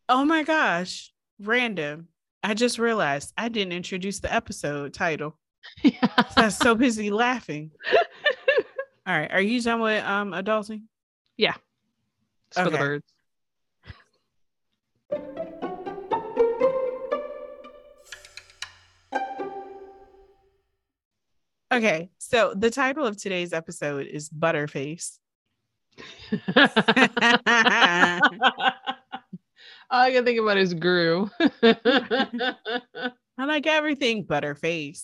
Oh 0.10 0.24
my 0.26 0.44
gosh, 0.44 1.12
random. 1.40 2.08
I 2.44 2.54
just 2.54 2.80
realized 2.80 3.34
I 3.38 3.50
didn't 3.50 3.74
introduce 3.74 4.20
the 4.20 4.34
episode 4.34 4.94
title. 4.94 5.38
Yeah. 5.84 6.08
I 6.38 6.46
was 6.46 6.56
so 6.58 6.76
busy 6.76 7.10
laughing. 7.10 7.72
All 9.08 9.18
right, 9.18 9.30
are 9.32 9.42
you 9.42 9.62
done 9.62 9.82
with 9.82 10.04
um 10.04 10.32
adulting? 10.32 10.84
It's 11.38 12.58
for 12.58 12.64
the 12.70 12.70
Okay. 12.70 12.78
birds. 12.78 13.06
Okay, 21.72 22.10
so 22.18 22.54
the 22.56 22.70
title 22.70 23.06
of 23.06 23.18
today's 23.18 23.52
episode 23.52 24.08
is 24.08 24.30
Butterface. 24.30 25.18
All 29.90 30.02
I 30.02 30.12
can 30.12 30.24
think 30.24 30.40
about 30.40 30.58
is 30.58 30.74
Gru. 30.74 31.30
I 31.64 32.56
like 33.38 33.68
everything 33.68 34.26
Butterface, 34.26 35.04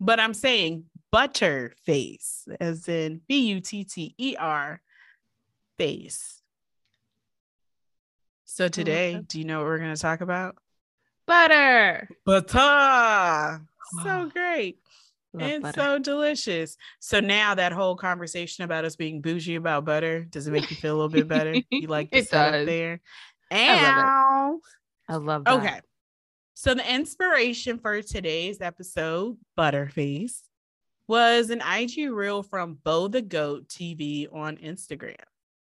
but 0.00 0.18
I'm 0.18 0.34
saying 0.34 0.84
Butterface, 1.14 2.48
as 2.60 2.88
in 2.88 3.20
B 3.28 3.48
U 3.50 3.60
T 3.60 3.84
T 3.84 4.14
E 4.18 4.36
R 4.36 4.80
face. 5.76 6.42
So 8.44 8.64
oh, 8.64 8.68
today, 8.68 9.14
that. 9.14 9.28
do 9.28 9.38
you 9.38 9.44
know 9.44 9.58
what 9.58 9.66
we're 9.66 9.78
going 9.78 9.94
to 9.94 10.00
talk 10.00 10.20
about? 10.20 10.56
butter. 11.28 12.08
Butter. 12.24 13.60
So 14.02 14.10
Oh, 14.10 14.26
great. 14.30 14.78
Love 15.34 15.50
and 15.50 15.62
butter. 15.62 15.80
so 15.80 15.98
delicious. 15.98 16.76
So 17.00 17.20
now 17.20 17.54
that 17.54 17.72
whole 17.72 17.96
conversation 17.96 18.64
about 18.64 18.84
us 18.84 18.96
being 18.96 19.20
bougie 19.20 19.56
about 19.56 19.84
butter, 19.84 20.24
does 20.24 20.46
it 20.46 20.52
make 20.52 20.70
you 20.70 20.76
feel 20.76 20.94
a 20.94 20.96
little 20.96 21.08
bit 21.08 21.28
better? 21.28 21.54
You 21.70 21.88
like 21.88 22.10
the 22.10 22.18
It 22.18 22.28
setup 22.28 22.66
there? 22.66 23.00
I 23.50 23.78
Ow. 23.78 24.60
I 25.08 25.16
love 25.16 25.44
that. 25.44 25.54
Okay. 25.54 25.80
So 26.54 26.74
the 26.74 26.94
inspiration 26.94 27.78
for 27.78 28.02
today's 28.02 28.60
episode, 28.60 29.36
Butterface, 29.56 30.40
was 31.06 31.50
an 31.50 31.62
IG 31.62 32.10
reel 32.10 32.42
from 32.42 32.78
Bo 32.82 33.08
the 33.08 33.22
Goat 33.22 33.68
TV 33.68 34.26
on 34.34 34.56
Instagram. 34.56 35.14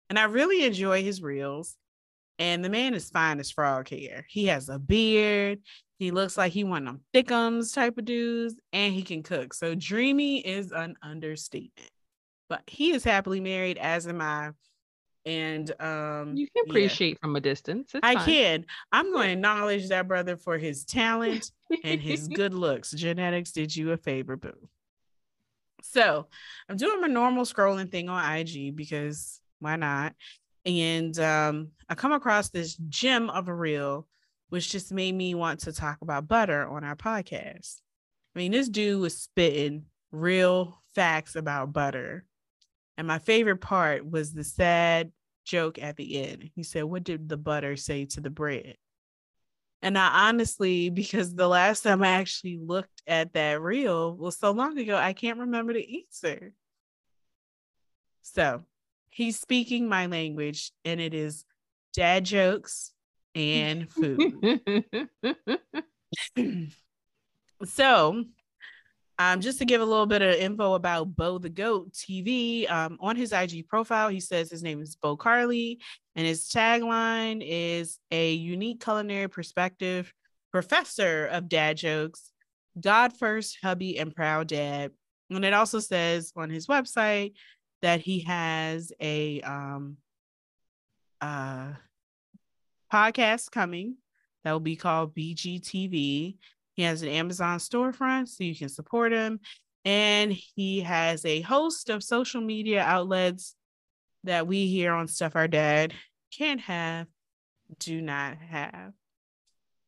And 0.09 0.19
I 0.19 0.25
really 0.25 0.65
enjoy 0.65 1.03
his 1.03 1.21
reels. 1.21 1.75
And 2.39 2.65
the 2.65 2.69
man 2.69 2.93
is 2.95 3.09
fine 3.09 3.39
as 3.39 3.51
frog 3.51 3.89
hair. 3.89 4.25
He 4.27 4.47
has 4.47 4.67
a 4.67 4.77
beard. 4.79 5.59
He 6.03 6.11
looks 6.11 6.37
like 6.37 6.51
he 6.51 6.65
one 6.65 6.85
of 6.85 6.95
them 6.95 7.01
thickums 7.13 7.73
type 7.73 7.97
of 7.97 8.03
dudes, 8.03 8.55
and 8.73 8.93
he 8.93 9.03
can 9.03 9.23
cook. 9.23 9.53
So 9.53 9.73
dreamy 9.73 10.39
is 10.39 10.73
an 10.73 10.97
understatement. 11.01 11.89
But 12.49 12.61
he 12.67 12.91
is 12.91 13.05
happily 13.05 13.39
married, 13.39 13.77
as 13.77 14.05
am 14.05 14.19
I. 14.19 14.51
And 15.25 15.71
um 15.81 16.35
You 16.35 16.47
can 16.47 16.63
yeah. 16.65 16.71
appreciate 16.71 17.21
from 17.21 17.37
a 17.37 17.39
distance. 17.39 17.91
It's 17.95 18.05
I 18.05 18.15
fine. 18.15 18.25
can. 18.25 18.65
I'm 18.91 19.13
going 19.13 19.27
to 19.27 19.33
acknowledge 19.33 19.87
that 19.87 20.09
brother 20.09 20.35
for 20.35 20.57
his 20.57 20.83
talent 20.83 21.49
and 21.85 22.01
his 22.01 22.27
good 22.35 22.53
looks. 22.53 22.91
Genetics 22.91 23.53
did 23.53 23.73
you 23.73 23.91
a 23.91 23.97
favor, 23.97 24.35
boo. 24.35 24.67
So 25.83 26.27
I'm 26.67 26.75
doing 26.75 26.99
my 26.99 27.07
normal 27.07 27.45
scrolling 27.45 27.89
thing 27.89 28.09
on 28.09 28.37
IG 28.37 28.75
because 28.75 29.39
why 29.59 29.77
not? 29.77 30.15
And 30.65 31.17
um, 31.19 31.69
I 31.87 31.95
come 31.95 32.11
across 32.11 32.49
this 32.49 32.75
gem 32.89 33.29
of 33.29 33.47
a 33.47 33.53
reel, 33.53 34.05
which 34.53 34.69
just 34.69 34.93
made 34.93 35.15
me 35.15 35.33
want 35.33 35.61
to 35.61 35.73
talk 35.73 35.97
about 36.03 36.27
butter 36.27 36.67
on 36.67 36.83
our 36.83 36.95
podcast. 36.95 37.81
I 38.35 38.39
mean, 38.39 38.51
this 38.51 38.69
dude 38.69 39.01
was 39.01 39.19
spitting 39.19 39.85
real 40.11 40.79
facts 40.93 41.35
about 41.35 41.73
butter. 41.73 42.23
And 42.95 43.07
my 43.07 43.17
favorite 43.17 43.61
part 43.61 44.07
was 44.07 44.31
the 44.31 44.43
sad 44.43 45.11
joke 45.43 45.81
at 45.81 45.95
the 45.95 46.23
end. 46.23 46.51
He 46.53 46.61
said, 46.61 46.83
What 46.83 47.03
did 47.03 47.27
the 47.27 47.35
butter 47.35 47.75
say 47.75 48.05
to 48.05 48.21
the 48.21 48.29
bread? 48.29 48.75
And 49.81 49.97
I 49.97 50.27
honestly, 50.29 50.89
because 50.91 51.33
the 51.33 51.47
last 51.47 51.81
time 51.81 52.03
I 52.03 52.09
actually 52.09 52.59
looked 52.63 53.01
at 53.07 53.33
that 53.33 53.59
reel 53.59 54.15
was 54.15 54.37
so 54.37 54.51
long 54.51 54.77
ago, 54.77 54.95
I 54.95 55.13
can't 55.13 55.39
remember 55.39 55.73
the 55.73 56.03
answer. 56.05 56.53
So 58.21 58.61
he's 59.09 59.39
speaking 59.39 59.89
my 59.89 60.05
language, 60.05 60.73
and 60.85 61.01
it 61.01 61.15
is 61.15 61.43
dad 61.95 62.25
jokes 62.25 62.92
and 63.35 63.91
food. 63.91 64.59
so 67.65 68.25
um, 69.19 69.41
just 69.41 69.59
to 69.59 69.65
give 69.65 69.81
a 69.81 69.85
little 69.85 70.07
bit 70.07 70.21
of 70.21 70.35
info 70.35 70.73
about 70.73 71.15
Bo 71.15 71.37
the 71.37 71.49
Goat 71.49 71.93
TV, 71.93 72.69
um, 72.69 72.97
on 72.99 73.15
his 73.15 73.31
IG 73.31 73.67
profile, 73.67 74.09
he 74.09 74.19
says 74.19 74.49
his 74.49 74.63
name 74.63 74.81
is 74.81 74.95
Bo 74.95 75.15
Carly, 75.15 75.79
and 76.15 76.25
his 76.25 76.49
tagline 76.49 77.43
is 77.45 77.99
a 78.09 78.33
unique 78.33 78.83
culinary 78.83 79.27
perspective, 79.27 80.11
professor 80.51 81.27
of 81.27 81.47
dad 81.47 81.77
jokes, 81.77 82.31
God 82.79 83.13
first, 83.15 83.59
hubby, 83.61 83.99
and 83.99 84.15
proud 84.15 84.47
dad. 84.47 84.91
And 85.29 85.45
it 85.45 85.53
also 85.53 85.79
says 85.79 86.33
on 86.35 86.49
his 86.49 86.67
website 86.67 87.33
that 87.83 88.01
he 88.01 88.21
has 88.21 88.91
a 88.99 89.41
um, 89.41 89.97
uh, 91.21 91.73
podcast 92.93 93.49
coming 93.49 93.95
that 94.43 94.51
will 94.51 94.59
be 94.59 94.75
called 94.75 95.15
BGTV 95.15 96.35
He 96.75 96.83
has 96.83 97.01
an 97.01 97.09
Amazon 97.09 97.57
storefront, 97.57 98.27
so 98.27 98.43
you 98.43 98.55
can 98.55 98.69
support 98.69 99.11
him. 99.11 99.39
And 99.83 100.31
he 100.31 100.81
has 100.81 101.25
a 101.25 101.41
host 101.41 101.89
of 101.89 102.03
social 102.03 102.39
media 102.39 102.83
outlets 102.83 103.55
that 104.23 104.47
we 104.47 104.67
here 104.67 104.93
on 104.93 105.07
Stuff 105.07 105.35
Our 105.35 105.47
Dad 105.47 105.93
can't 106.37 106.61
have, 106.61 107.07
do 107.79 108.01
not 108.01 108.37
have. 108.37 108.93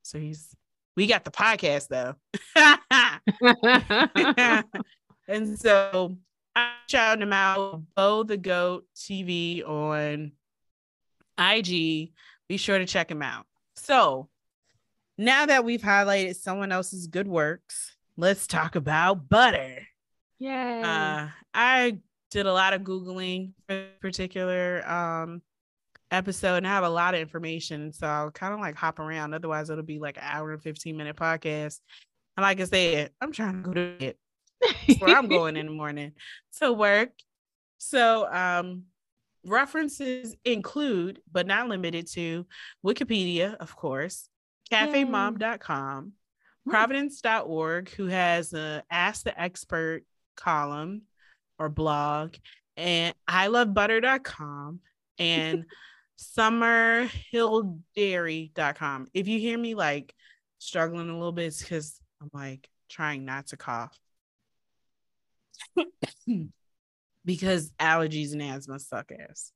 So 0.01 0.19
he's 0.19 0.55
we 0.95 1.07
got 1.07 1.25
the 1.25 1.31
podcast 1.31 1.89
though. 1.89 2.15
and 5.27 5.59
so 5.59 6.17
I'm 6.55 6.71
shouting 6.89 7.21
him 7.21 7.33
out, 7.33 7.83
Bo 7.95 8.23
the 8.23 8.37
Goat 8.37 8.85
TV 8.95 9.67
on 9.67 10.31
IG. 11.37 12.13
Be 12.47 12.57
sure 12.57 12.77
to 12.77 12.85
check 12.85 13.09
him 13.09 13.21
out. 13.21 13.45
So 13.75 14.29
now 15.17 15.45
that 15.45 15.65
we've 15.65 15.81
highlighted 15.81 16.35
someone 16.35 16.71
else's 16.71 17.07
good 17.07 17.27
works, 17.27 17.95
let's 18.17 18.47
talk 18.47 18.75
about 18.75 19.29
butter. 19.29 19.87
Yay. 20.39 20.81
Uh, 20.81 21.27
I 21.53 21.99
did 22.31 22.45
a 22.45 22.53
lot 22.53 22.73
of 22.73 22.81
Googling 22.81 23.53
for 23.67 23.75
this 23.75 23.87
particular 24.01 24.87
um 24.89 25.41
episode 26.11 26.57
and 26.57 26.67
I 26.67 26.71
have 26.71 26.83
a 26.83 26.89
lot 26.89 27.13
of 27.13 27.19
information. 27.19 27.91
So 27.93 28.07
I'll 28.07 28.31
kind 28.31 28.53
of 28.53 28.59
like 28.59 28.75
hop 28.75 28.99
around. 28.99 29.33
Otherwise, 29.33 29.69
it'll 29.69 29.83
be 29.83 29.99
like 29.99 30.17
an 30.17 30.23
hour 30.25 30.51
and 30.53 30.61
15 30.61 30.95
minute 30.95 31.15
podcast. 31.15 31.79
And 32.37 32.43
like 32.43 32.59
I 32.59 32.65
said, 32.65 33.11
I'm 33.21 33.31
trying 33.31 33.63
to 33.63 33.69
go 33.69 33.73
to. 33.73 34.13
That's 34.61 34.99
where 34.99 35.15
I'm 35.15 35.27
going 35.29 35.57
in 35.57 35.67
the 35.67 35.71
morning 35.71 36.13
to 36.59 36.71
work. 36.73 37.11
So 37.77 38.31
um 38.31 38.83
references 39.45 40.35
include, 40.43 41.21
but 41.31 41.47
not 41.47 41.69
limited 41.69 42.07
to 42.13 42.45
Wikipedia, 42.85 43.55
of 43.55 43.73
course, 43.75 44.27
cafemom.com, 44.71 46.13
providence.org, 46.67 47.89
who 47.91 48.07
has 48.07 48.53
a 48.53 48.83
Ask 48.89 49.23
the 49.23 49.39
Expert 49.39 50.03
column 50.35 51.03
or 51.59 51.69
blog, 51.69 52.33
and 52.77 53.13
I 53.27 53.47
love 53.47 53.73
butter.com 53.73 54.79
and 55.19 55.65
summerhilldairy.com. 56.37 59.07
If 59.13 59.27
you 59.27 59.39
hear 59.39 59.57
me 59.57 59.75
like 59.75 60.13
struggling 60.57 61.09
a 61.09 61.13
little 61.13 61.31
bit, 61.31 61.47
it's 61.47 61.61
because 61.61 61.99
I'm 62.21 62.29
like 62.33 62.69
trying 62.89 63.25
not 63.25 63.47
to 63.47 63.57
cough. 63.57 63.97
because 67.25 67.71
allergies 67.79 68.33
and 68.33 68.41
asthma 68.41 68.79
suck 68.79 69.11
ass. 69.11 69.51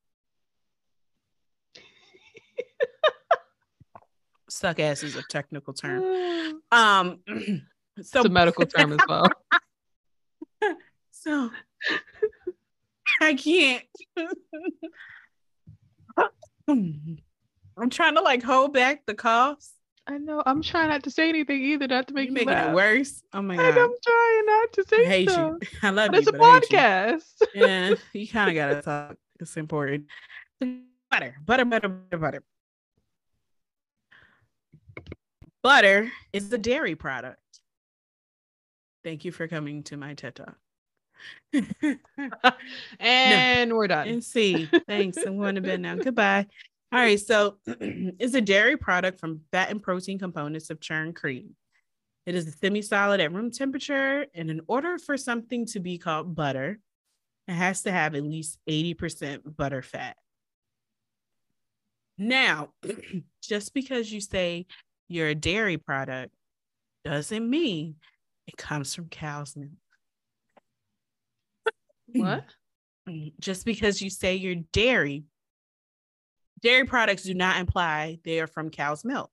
suck 4.50 4.80
ass 4.80 5.04
is 5.04 5.16
a 5.16 5.24
technical 5.30 5.74
term. 5.74 6.04
Um 6.72 7.20
so 7.28 7.36
it's 7.98 8.16
a 8.16 8.30
medical 8.30 8.66
term 8.66 8.94
as 8.94 9.00
well. 9.08 9.28
so 11.12 11.50
I 13.22 13.34
can't. 13.34 13.84
I'm 16.68 17.90
trying 17.90 18.16
to 18.16 18.22
like 18.22 18.44
hold 18.44 18.74
back 18.74 19.06
the 19.08 19.16
coughs. 19.16 19.72
I 20.10 20.18
know. 20.18 20.42
I'm 20.46 20.62
trying 20.64 20.90
not 20.90 21.04
to 21.04 21.12
say 21.12 21.30
anything 21.30 21.62
either, 21.62 21.88
not 21.88 22.08
to 22.08 22.14
make 22.14 22.26
You 22.26 22.30
you 22.32 22.34
making 22.34 22.50
laugh. 22.50 22.70
it 22.72 22.76
worse. 22.76 23.22
Oh 23.32 23.42
my 23.44 23.54
And 23.54 23.76
god. 23.76 23.82
I'm 23.84 23.94
trying 24.06 24.46
not 24.46 24.74
to 24.74 24.82
I 24.82 24.90
say 24.90 25.06
hate 25.06 25.30
stuff. 25.30 25.58
you. 25.62 25.68
I 25.84 25.90
love 25.92 26.12
But 26.12 26.16
you. 26.16 26.20
it's 26.20 26.30
a 26.30 26.34
I 26.34 26.56
you. 26.56 26.62
podcast. 26.62 27.42
Yeah, 27.56 27.94
you 28.14 28.28
kind 28.28 28.50
of 28.50 28.56
gotta 28.56 28.82
talk. 28.82 29.18
It's 29.40 29.56
important. 29.56 30.06
Butter, 30.60 31.36
butter, 31.46 31.66
butter, 31.66 31.88
butter, 31.90 32.18
butter. 32.18 32.44
Butter 35.62 36.12
is 36.34 36.52
a 36.54 36.58
dairy 36.58 36.96
product. 36.96 37.38
Thank 39.04 39.26
you 39.26 39.32
for 39.32 39.48
coming 39.48 39.84
to 39.84 39.98
my 39.98 40.14
TED 40.14 40.36
Talk. 40.36 40.56
and 43.00 43.74
we're 43.74 43.88
done. 43.88 44.08
and 44.08 44.24
see. 44.24 44.70
Thanks. 44.88 45.18
I'm 45.18 45.38
going 45.38 45.56
to 45.56 45.62
bed 45.62 45.82
now. 45.82 45.96
Goodbye. 45.96 46.48
All 46.92 47.00
right. 47.00 47.20
So 47.20 47.58
it's 47.68 48.34
a 48.34 48.42
dairy 48.42 48.78
product 48.78 49.20
from 49.20 49.42
fat 49.52 49.70
and 49.70 49.82
protein 49.82 50.20
components 50.20 50.70
of 50.70 50.80
churned 50.80 51.16
cream. 51.16 51.56
It 52.26 52.36
is 52.36 52.48
a 52.48 52.52
semi-solid 52.52 53.20
at 53.20 53.32
room 53.32 53.52
temperature. 53.52 54.26
And 54.34 54.50
in 54.50 54.62
order 54.68 54.98
for 54.98 55.18
something 55.18 55.66
to 55.68 55.80
be 55.80 55.98
called 55.98 56.36
butter, 56.36 56.80
it 57.48 57.54
has 57.54 57.84
to 57.84 57.92
have 57.92 58.16
at 58.16 58.24
least 58.24 58.60
80% 58.70 59.56
butter 59.56 59.82
fat. 59.82 60.18
Now, 62.18 62.70
just 63.42 63.74
because 63.74 64.12
you 64.12 64.22
say 64.22 64.68
you're 65.08 65.30
a 65.30 65.36
dairy 65.36 65.78
product 65.78 66.34
doesn't 67.06 67.50
mean 67.50 67.96
it 68.48 68.58
comes 68.58 68.94
from 68.94 69.10
cow's 69.10 69.56
milk. 69.56 69.72
What? 72.14 72.46
Just 73.40 73.66
because 73.66 74.02
you 74.02 74.10
say 74.10 74.36
you're 74.36 74.64
dairy, 74.74 75.24
dairy 76.62 76.86
products 76.86 77.24
do 77.24 77.34
not 77.34 77.60
imply 77.60 78.20
they 78.24 78.40
are 78.40 78.48
from 78.48 78.70
cow's 78.70 79.04
milk. 79.04 79.32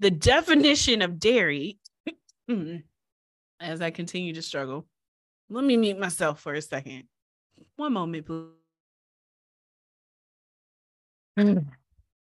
The 0.00 0.10
definition 0.10 1.02
of 1.02 1.20
dairy, 1.20 1.78
as 3.60 3.82
I 3.82 3.90
continue 3.90 4.32
to 4.34 4.42
struggle, 4.42 4.86
let 5.48 5.64
me 5.64 5.76
mute 5.76 5.98
myself 5.98 6.40
for 6.40 6.54
a 6.54 6.62
second. 6.62 7.04
One 7.76 7.92
moment, 7.92 8.26
please. 8.26 8.46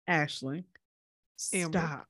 Ashley, 0.08 0.64
Amber. 1.54 1.80
stop. 1.80 2.08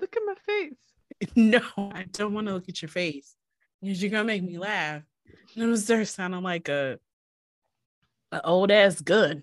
Look 0.00 0.16
at 0.16 0.22
my 0.24 0.34
face. 0.46 0.74
No, 1.34 1.60
I 1.76 2.04
don't 2.12 2.32
want 2.32 2.46
to 2.46 2.52
look 2.52 2.68
at 2.68 2.80
your 2.80 2.88
face 2.88 3.34
because 3.80 4.00
you're 4.00 4.10
gonna 4.12 4.22
make 4.24 4.42
me 4.42 4.56
laugh. 4.56 5.02
And 5.26 5.64
I'm 5.64 5.70
gonna 5.70 5.76
start 5.76 6.06
sounding 6.06 6.42
like 6.42 6.68
a, 6.68 7.00
a 8.30 8.40
old 8.44 8.70
ass 8.70 9.00
gun. 9.00 9.42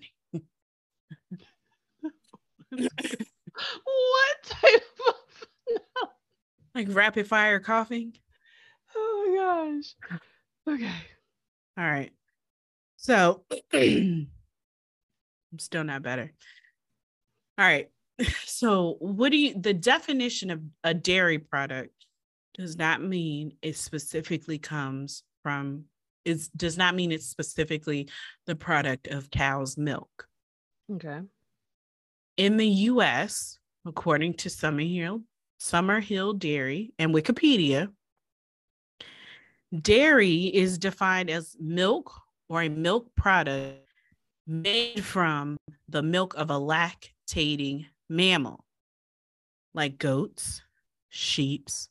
What 2.70 4.36
type 4.44 4.82
of 5.08 5.14
like 6.74 6.88
rapid 6.90 7.26
fire 7.26 7.60
coughing. 7.60 8.14
Oh 8.94 9.24
my 9.28 9.36
gosh. 9.36 9.94
Okay. 10.68 10.94
All 11.78 11.84
right. 11.84 12.12
So 12.96 13.44
I'm 13.74 14.28
still 15.58 15.84
not 15.84 16.02
better. 16.02 16.32
All 17.58 17.66
right. 17.66 17.88
So 18.46 18.96
what 19.00 19.30
do 19.30 19.36
you 19.36 19.54
the 19.60 19.74
definition 19.74 20.50
of 20.50 20.62
a 20.82 20.94
dairy 20.94 21.38
product 21.38 21.92
does 22.54 22.78
not 22.78 23.02
mean 23.02 23.52
it 23.60 23.76
specifically 23.76 24.58
comes 24.58 25.22
from 25.42 25.84
is 26.24 26.48
does 26.48 26.78
not 26.78 26.94
mean 26.94 27.12
it's 27.12 27.26
specifically 27.26 28.08
the 28.46 28.56
product 28.56 29.08
of 29.08 29.30
cow's 29.30 29.76
milk. 29.76 30.26
Okay. 30.92 31.20
In 32.36 32.56
the 32.56 32.68
US, 32.68 33.58
according 33.84 34.34
to 34.34 34.48
Summerhill, 34.48 35.22
Summerhill 35.60 36.38
Dairy 36.38 36.92
and 36.98 37.14
Wikipedia, 37.14 37.88
dairy 39.82 40.44
is 40.44 40.78
defined 40.78 41.30
as 41.30 41.56
milk 41.58 42.12
or 42.48 42.62
a 42.62 42.68
milk 42.68 43.14
product 43.16 43.80
made 44.46 45.04
from 45.04 45.56
the 45.88 46.02
milk 46.02 46.34
of 46.36 46.50
a 46.50 46.54
lactating 46.54 47.86
mammal, 48.08 48.64
like 49.74 49.98
goats, 49.98 50.62
sheeps, 51.08 51.88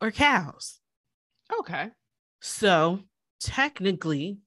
or 0.00 0.10
cows. 0.10 0.80
Okay. 1.60 1.90
So 2.40 3.00
technically, 3.40 4.38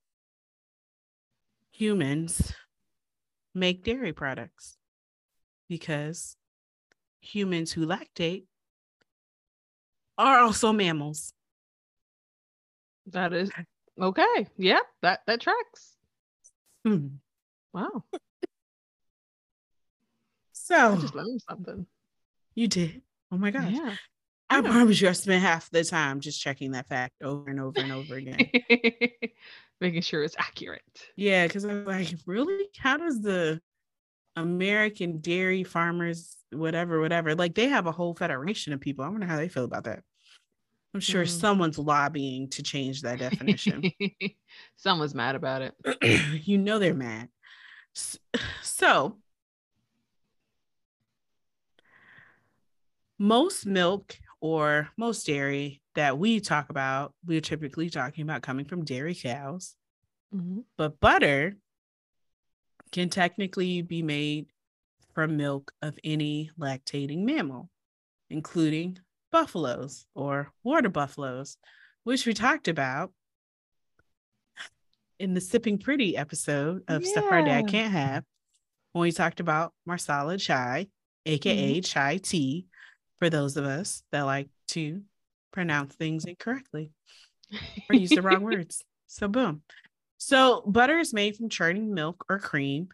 humans 1.71 2.53
make 3.53 3.83
dairy 3.83 4.13
products 4.13 4.77
because 5.67 6.37
humans 7.21 7.71
who 7.71 7.85
lactate 7.85 8.45
are 10.17 10.39
also 10.39 10.71
mammals. 10.71 11.33
That 13.07 13.33
is 13.33 13.49
okay. 14.01 14.47
Yeah, 14.57 14.79
that 15.01 15.21
that 15.27 15.41
tracks. 15.41 15.95
Hmm. 16.85 17.07
Wow. 17.73 18.03
I 18.13 18.21
So 20.53 20.95
just 20.97 21.15
learned 21.15 21.41
something. 21.49 21.85
you 22.55 22.67
did. 22.67 23.01
Oh 23.31 23.37
my 23.37 23.51
gosh. 23.51 23.73
Yeah. 23.73 23.95
I 24.49 24.57
I 24.59 24.61
promise 24.61 24.99
you, 24.99 25.09
I 25.09 25.11
spent 25.11 25.43
half 25.43 25.69
the 25.69 25.83
time 25.83 26.19
just 26.19 26.41
checking 26.41 26.71
that 26.71 26.87
fact 26.87 27.13
over 27.21 27.49
and 27.49 27.59
over 27.59 27.81
and 27.81 27.91
over 27.91 28.15
again. 28.15 28.39
Making 29.81 30.01
sure 30.01 30.23
it's 30.23 30.35
accurate. 30.37 30.81
yeah, 31.15 31.47
because 31.47 31.63
I'm 31.63 31.85
like, 31.85 32.13
really? 32.25 32.67
How 32.77 32.97
does 32.97 33.21
the 33.21 33.61
American 34.35 35.19
dairy 35.19 35.63
farmers, 35.63 36.37
whatever, 36.51 36.99
whatever, 36.99 37.35
like 37.35 37.55
they 37.55 37.67
have 37.67 37.87
a 37.87 37.91
whole 37.91 38.13
federation 38.15 38.73
of 38.73 38.79
people. 38.79 39.03
I 39.05 39.09
wonder 39.09 39.27
how 39.27 39.37
they 39.37 39.49
feel 39.49 39.65
about 39.65 39.83
that. 39.85 40.03
I'm 40.93 40.99
sure 41.01 41.23
Mm. 41.23 41.29
someone's 41.29 41.77
lobbying 41.77 42.49
to 42.51 42.63
change 42.63 43.01
that 43.01 43.19
definition. 43.19 43.91
Someone's 44.77 45.13
mad 45.13 45.35
about 45.35 45.61
it. 45.61 45.75
you 46.45 46.57
know 46.57 46.79
they're 46.79 46.93
mad. 46.93 47.29
So, 48.61 49.17
most 53.17 53.65
milk 53.65 54.17
or 54.41 54.89
most 54.97 55.25
dairy 55.25 55.81
that 55.99 56.17
we 56.17 56.39
talk 56.39 56.69
about, 56.69 57.13
we're 57.25 57.41
typically 57.41 57.89
talking 57.89 58.21
about 58.21 58.41
coming 58.41 58.63
from 58.63 58.85
dairy 58.85 59.13
cows. 59.13 59.75
Mhm. 60.33 60.63
But 60.77 60.97
butter 61.01 61.57
can 62.93 63.09
technically 63.09 63.81
be 63.81 64.01
made 64.01 64.47
from 65.13 65.35
milk 65.35 65.73
of 65.81 65.99
any 66.01 66.51
lactating 66.57 67.25
mammal, 67.25 67.69
including 68.29 68.97
buffaloes 69.29 70.05
or 70.15 70.53
water 70.63 70.87
buffaloes, 70.87 71.57
which 72.03 72.25
we 72.25 72.33
talked 72.33 72.69
about 72.69 73.11
in 75.19 75.33
the 75.33 75.41
Sipping 75.41 75.79
Pretty 75.79 76.15
episode 76.15 76.81
of 76.87 77.05
Stuff 77.05 77.25
Our 77.29 77.43
Dad 77.43 77.67
Can't 77.67 77.91
Have, 77.91 78.23
when 78.93 79.01
we 79.01 79.11
talked 79.11 79.41
about 79.41 79.73
Marsala 79.85 80.37
chai, 80.37 80.87
aka 81.25 81.81
chai 81.81 82.19
tea, 82.19 82.67
for 83.17 83.29
those 83.29 83.57
of 83.57 83.65
us 83.65 84.01
that 84.13 84.21
like 84.21 84.47
to 84.69 85.03
pronounce 85.51 85.95
things 85.95 86.25
incorrectly 86.25 86.91
or 87.89 87.95
use 87.95 88.11
the 88.11 88.21
wrong 88.21 88.43
words. 88.43 88.83
So 89.07 89.27
boom. 89.27 89.61
So 90.17 90.63
butter 90.65 90.99
is 90.99 91.13
made 91.13 91.37
from 91.37 91.49
churning 91.49 91.93
milk 91.93 92.25
or 92.29 92.39
cream 92.39 92.89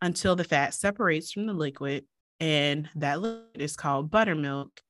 until 0.00 0.36
the 0.36 0.44
fat 0.44 0.74
separates 0.74 1.32
from 1.32 1.46
the 1.46 1.52
liquid, 1.52 2.04
and 2.40 2.88
that 2.96 3.20
liquid 3.20 3.60
is 3.60 3.76
called 3.76 4.10
buttermilk, 4.10 4.80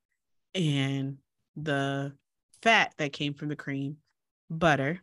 and 0.54 1.18
the 1.56 2.12
fat 2.62 2.92
that 2.98 3.12
came 3.12 3.34
from 3.34 3.48
the 3.48 3.56
cream, 3.56 3.96
butter 4.50 5.00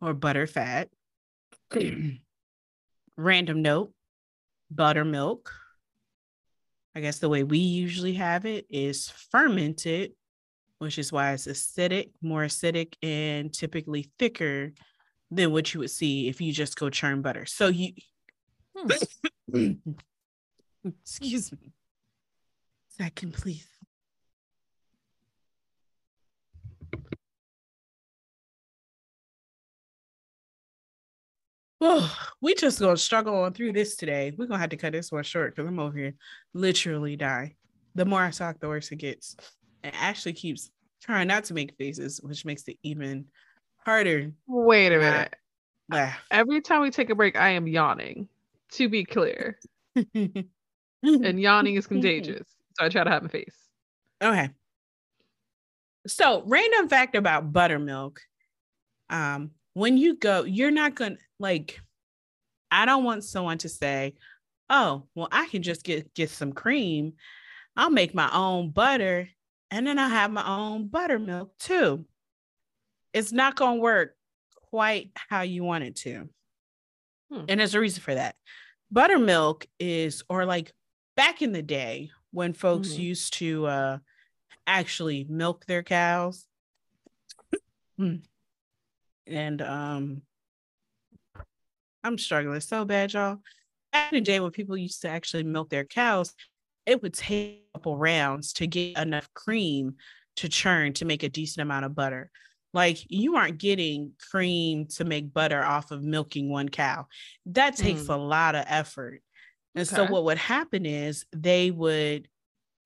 or 0.00 0.14
butter 0.14 0.46
fat. 0.46 0.88
Random 3.16 3.62
note, 3.62 3.92
buttermilk. 4.70 5.52
I 6.94 7.00
guess 7.00 7.18
the 7.18 7.28
way 7.28 7.42
we 7.42 7.58
usually 7.58 8.14
have 8.14 8.44
it 8.44 8.66
is 8.68 9.08
fermented, 9.30 10.12
which 10.82 10.98
is 10.98 11.12
why 11.12 11.30
it's 11.32 11.46
acidic, 11.46 12.10
more 12.20 12.42
acidic, 12.44 12.94
and 13.04 13.54
typically 13.54 14.10
thicker 14.18 14.72
than 15.30 15.52
what 15.52 15.72
you 15.72 15.78
would 15.78 15.90
see 15.90 16.26
if 16.28 16.40
you 16.40 16.52
just 16.52 16.76
go 16.76 16.90
churn 16.90 17.22
butter. 17.22 17.46
So 17.46 17.68
you, 17.68 17.92
Hmm. 18.76 19.74
excuse 21.04 21.52
me, 21.52 21.72
second, 22.88 23.34
please. 23.34 23.68
Well, 31.80 32.10
we 32.40 32.54
just 32.54 32.80
gonna 32.80 32.96
struggle 32.96 33.36
on 33.42 33.52
through 33.52 33.72
this 33.72 33.94
today. 33.94 34.32
We're 34.36 34.46
gonna 34.46 34.58
have 34.58 34.70
to 34.70 34.76
cut 34.76 34.92
this 34.92 35.12
one 35.12 35.22
short 35.22 35.54
because 35.54 35.68
I'm 35.68 35.78
over 35.78 35.96
here 35.96 36.14
literally 36.54 37.14
die. 37.14 37.54
The 37.94 38.04
more 38.04 38.22
I 38.22 38.30
talk, 38.32 38.58
the 38.58 38.66
worse 38.68 38.90
it 38.90 38.96
gets. 38.96 39.36
And 39.82 39.94
Ashley 39.94 40.32
keeps 40.32 40.70
trying 41.02 41.28
not 41.28 41.44
to 41.44 41.54
make 41.54 41.76
faces, 41.76 42.20
which 42.22 42.44
makes 42.44 42.66
it 42.68 42.78
even 42.82 43.26
harder. 43.78 44.32
Wait 44.46 44.92
a 44.92 44.98
minute. 44.98 45.34
Laugh. 45.90 46.18
Every 46.30 46.60
time 46.60 46.82
we 46.82 46.90
take 46.90 47.10
a 47.10 47.14
break, 47.14 47.36
I 47.36 47.50
am 47.50 47.66
yawning. 47.66 48.28
To 48.72 48.88
be 48.88 49.04
clear, 49.04 49.58
and 50.14 50.46
yawning 51.02 51.74
is 51.74 51.86
contagious. 51.86 52.48
So 52.78 52.86
I 52.86 52.88
try 52.88 53.04
to 53.04 53.10
have 53.10 53.22
a 53.22 53.28
face. 53.28 53.54
Okay. 54.22 54.48
So, 56.06 56.42
random 56.46 56.88
fact 56.88 57.14
about 57.14 57.52
buttermilk. 57.52 58.20
Um, 59.10 59.50
when 59.74 59.98
you 59.98 60.16
go, 60.16 60.44
you're 60.44 60.70
not 60.70 60.94
gonna 60.94 61.16
like, 61.38 61.82
I 62.70 62.86
don't 62.86 63.04
want 63.04 63.24
someone 63.24 63.58
to 63.58 63.68
say, 63.68 64.14
Oh, 64.70 65.04
well, 65.14 65.28
I 65.30 65.48
can 65.48 65.62
just 65.62 65.84
get 65.84 66.14
get 66.14 66.30
some 66.30 66.52
cream. 66.52 67.12
I'll 67.76 67.90
make 67.90 68.14
my 68.14 68.30
own 68.32 68.70
butter 68.70 69.28
and 69.72 69.86
then 69.86 69.98
I'll 69.98 70.08
have 70.08 70.30
my 70.30 70.46
own 70.46 70.86
buttermilk 70.86 71.56
too. 71.58 72.04
It's 73.12 73.32
not 73.32 73.56
gonna 73.56 73.80
work 73.80 74.14
quite 74.70 75.10
how 75.14 75.40
you 75.42 75.64
want 75.64 75.84
it 75.84 75.96
to. 75.96 76.28
Hmm. 77.30 77.44
And 77.48 77.58
there's 77.60 77.74
a 77.74 77.80
reason 77.80 78.02
for 78.02 78.14
that. 78.14 78.36
Buttermilk 78.90 79.66
is, 79.80 80.22
or 80.28 80.44
like 80.44 80.72
back 81.16 81.42
in 81.42 81.52
the 81.52 81.62
day 81.62 82.10
when 82.30 82.52
folks 82.52 82.90
Mhm. 82.90 82.98
used 82.98 83.32
to 83.34 83.66
uh 83.66 83.98
actually 84.66 85.24
milk 85.24 85.66
their 85.66 85.82
cows. 85.82 86.46
Hmm. 87.96 88.16
and 89.26 89.60
um 89.62 90.22
I'm 92.04 92.18
struggling 92.18 92.60
so 92.60 92.84
bad, 92.84 93.12
y'all. 93.12 93.38
Back 93.92 94.12
in 94.12 94.16
the 94.16 94.20
day 94.24 94.40
when 94.40 94.50
people 94.50 94.76
used 94.76 95.02
to 95.02 95.08
actually 95.08 95.44
milk 95.44 95.70
their 95.70 95.84
cows, 95.84 96.34
it 96.86 97.02
would 97.02 97.14
take 97.14 97.64
a 97.74 97.78
couple 97.78 97.96
rounds 97.96 98.52
to 98.54 98.66
get 98.66 98.98
enough 98.98 99.32
cream 99.34 99.96
to 100.36 100.48
churn 100.48 100.92
to 100.94 101.04
make 101.04 101.22
a 101.22 101.28
decent 101.28 101.62
amount 101.62 101.84
of 101.84 101.94
butter. 101.94 102.30
Like 102.74 102.98
you 103.08 103.36
aren't 103.36 103.58
getting 103.58 104.12
cream 104.30 104.86
to 104.96 105.04
make 105.04 105.32
butter 105.32 105.62
off 105.62 105.90
of 105.90 106.02
milking 106.02 106.48
one 106.48 106.68
cow. 106.68 107.06
That 107.46 107.76
takes 107.76 108.04
mm. 108.04 108.14
a 108.14 108.16
lot 108.16 108.54
of 108.54 108.64
effort. 108.66 109.20
And 109.74 109.86
so 109.86 110.06
what 110.06 110.24
would 110.24 110.38
happen 110.38 110.84
is 110.84 111.24
they 111.32 111.70
would 111.70 112.28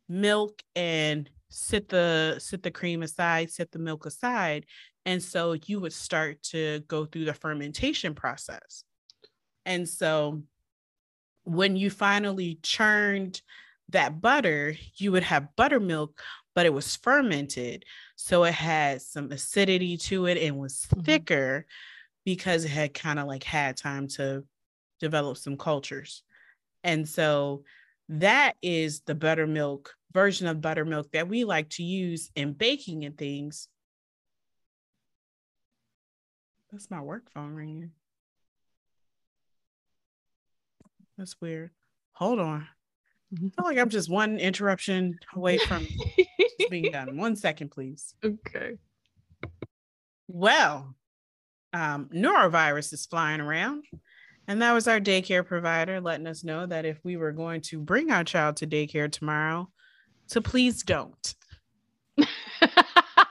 milk 0.09 0.63
and 0.75 1.29
sit 1.49 1.89
the 1.89 2.37
sit 2.39 2.63
the 2.63 2.71
cream 2.71 3.03
aside, 3.03 3.51
set 3.51 3.73
the 3.73 3.79
milk 3.79 4.07
aside, 4.07 4.67
and 5.05 5.23
so 5.23 5.57
you 5.67 5.81
would 5.81 5.93
start 5.93 6.43
to 6.45 6.81
go 6.89 7.05
through 7.05 7.25
the 7.25 7.35
fermentation 7.35 8.15
process. 8.15 8.85
And 9.65 9.89
so 9.89 10.43
when 11.45 11.77
you 11.77 11.91
finally 11.91 12.59
churned 12.63 13.41
that 13.91 14.21
butter, 14.21 14.75
you 14.97 15.13
would 15.13 15.23
have 15.23 15.55
buttermilk, 15.57 16.23
but 16.55 16.67
it 16.67 16.73
was 16.73 16.97
fermented. 16.97 17.85
So 18.17 18.45
it 18.45 18.55
had 18.55 19.03
some 19.03 19.31
acidity 19.33 19.97
to 19.99 20.27
it 20.27 20.39
and 20.39 20.59
was 20.59 20.87
Mhm. 20.95 21.05
thicker 21.05 21.67
because 22.25 22.65
it 22.65 22.71
had 22.71 22.95
kind 22.95 23.19
of 23.19 23.27
like 23.27 23.45
had 23.45 23.77
time 23.77 24.09
to 24.09 24.47
develop 25.01 25.39
some 25.39 25.57
cultures. 25.57 26.23
And 26.85 27.09
so 27.09 27.65
that 28.09 28.57
is 28.63 29.01
the 29.03 29.15
buttermilk 29.15 29.95
version 30.13 30.47
of 30.47 30.61
buttermilk 30.61 31.13
that 31.13 31.29
we 31.29 31.45
like 31.45 31.71
to 31.71 31.83
use 31.83 32.31
in 32.35 32.55
baking 32.55 33.05
and 33.05 33.19
things. 33.19 33.69
That's 36.71 36.91
my 36.91 37.01
work 37.01 37.31
phone 37.31 37.55
ringing. 37.55 37.93
That's 41.17 41.41
weird. 41.41 41.71
Hold 42.13 42.41
on. 42.41 42.69
I 43.37 43.39
feel 43.39 43.65
like 43.65 43.79
I'm 43.79 43.89
just 43.91 44.11
one 44.11 44.39
interruption 44.39 45.19
away 45.35 45.59
from 45.59 45.87
being 46.71 46.91
done. 46.93 47.17
One 47.17 47.37
second, 47.37 47.71
please. 47.71 48.15
okay. 48.25 48.77
Well, 50.29 50.95
um, 51.73 52.09
norovirus 52.15 52.93
is 52.93 53.07
flying 53.07 53.41
around. 53.41 53.85
And 54.49 54.63
that 54.63 54.73
was 54.73 54.87
our 54.89 55.01
daycare 55.01 55.45
provider 55.45 56.01
letting 56.01 56.27
us 56.27 56.45
know 56.45 56.67
that 56.67 56.85
if 56.85 56.99
we 57.05 57.17
were 57.17 57.33
going 57.33 57.61
to 57.63 57.81
bring 57.81 58.11
our 58.13 58.25
child 58.25 58.57
to 58.59 58.67
daycare 58.67 59.11
tomorrow, 59.11 59.69
to 60.29 60.41
please 60.41 60.83
don't. 60.83 61.35
no, 62.19 62.27
that 62.61 63.31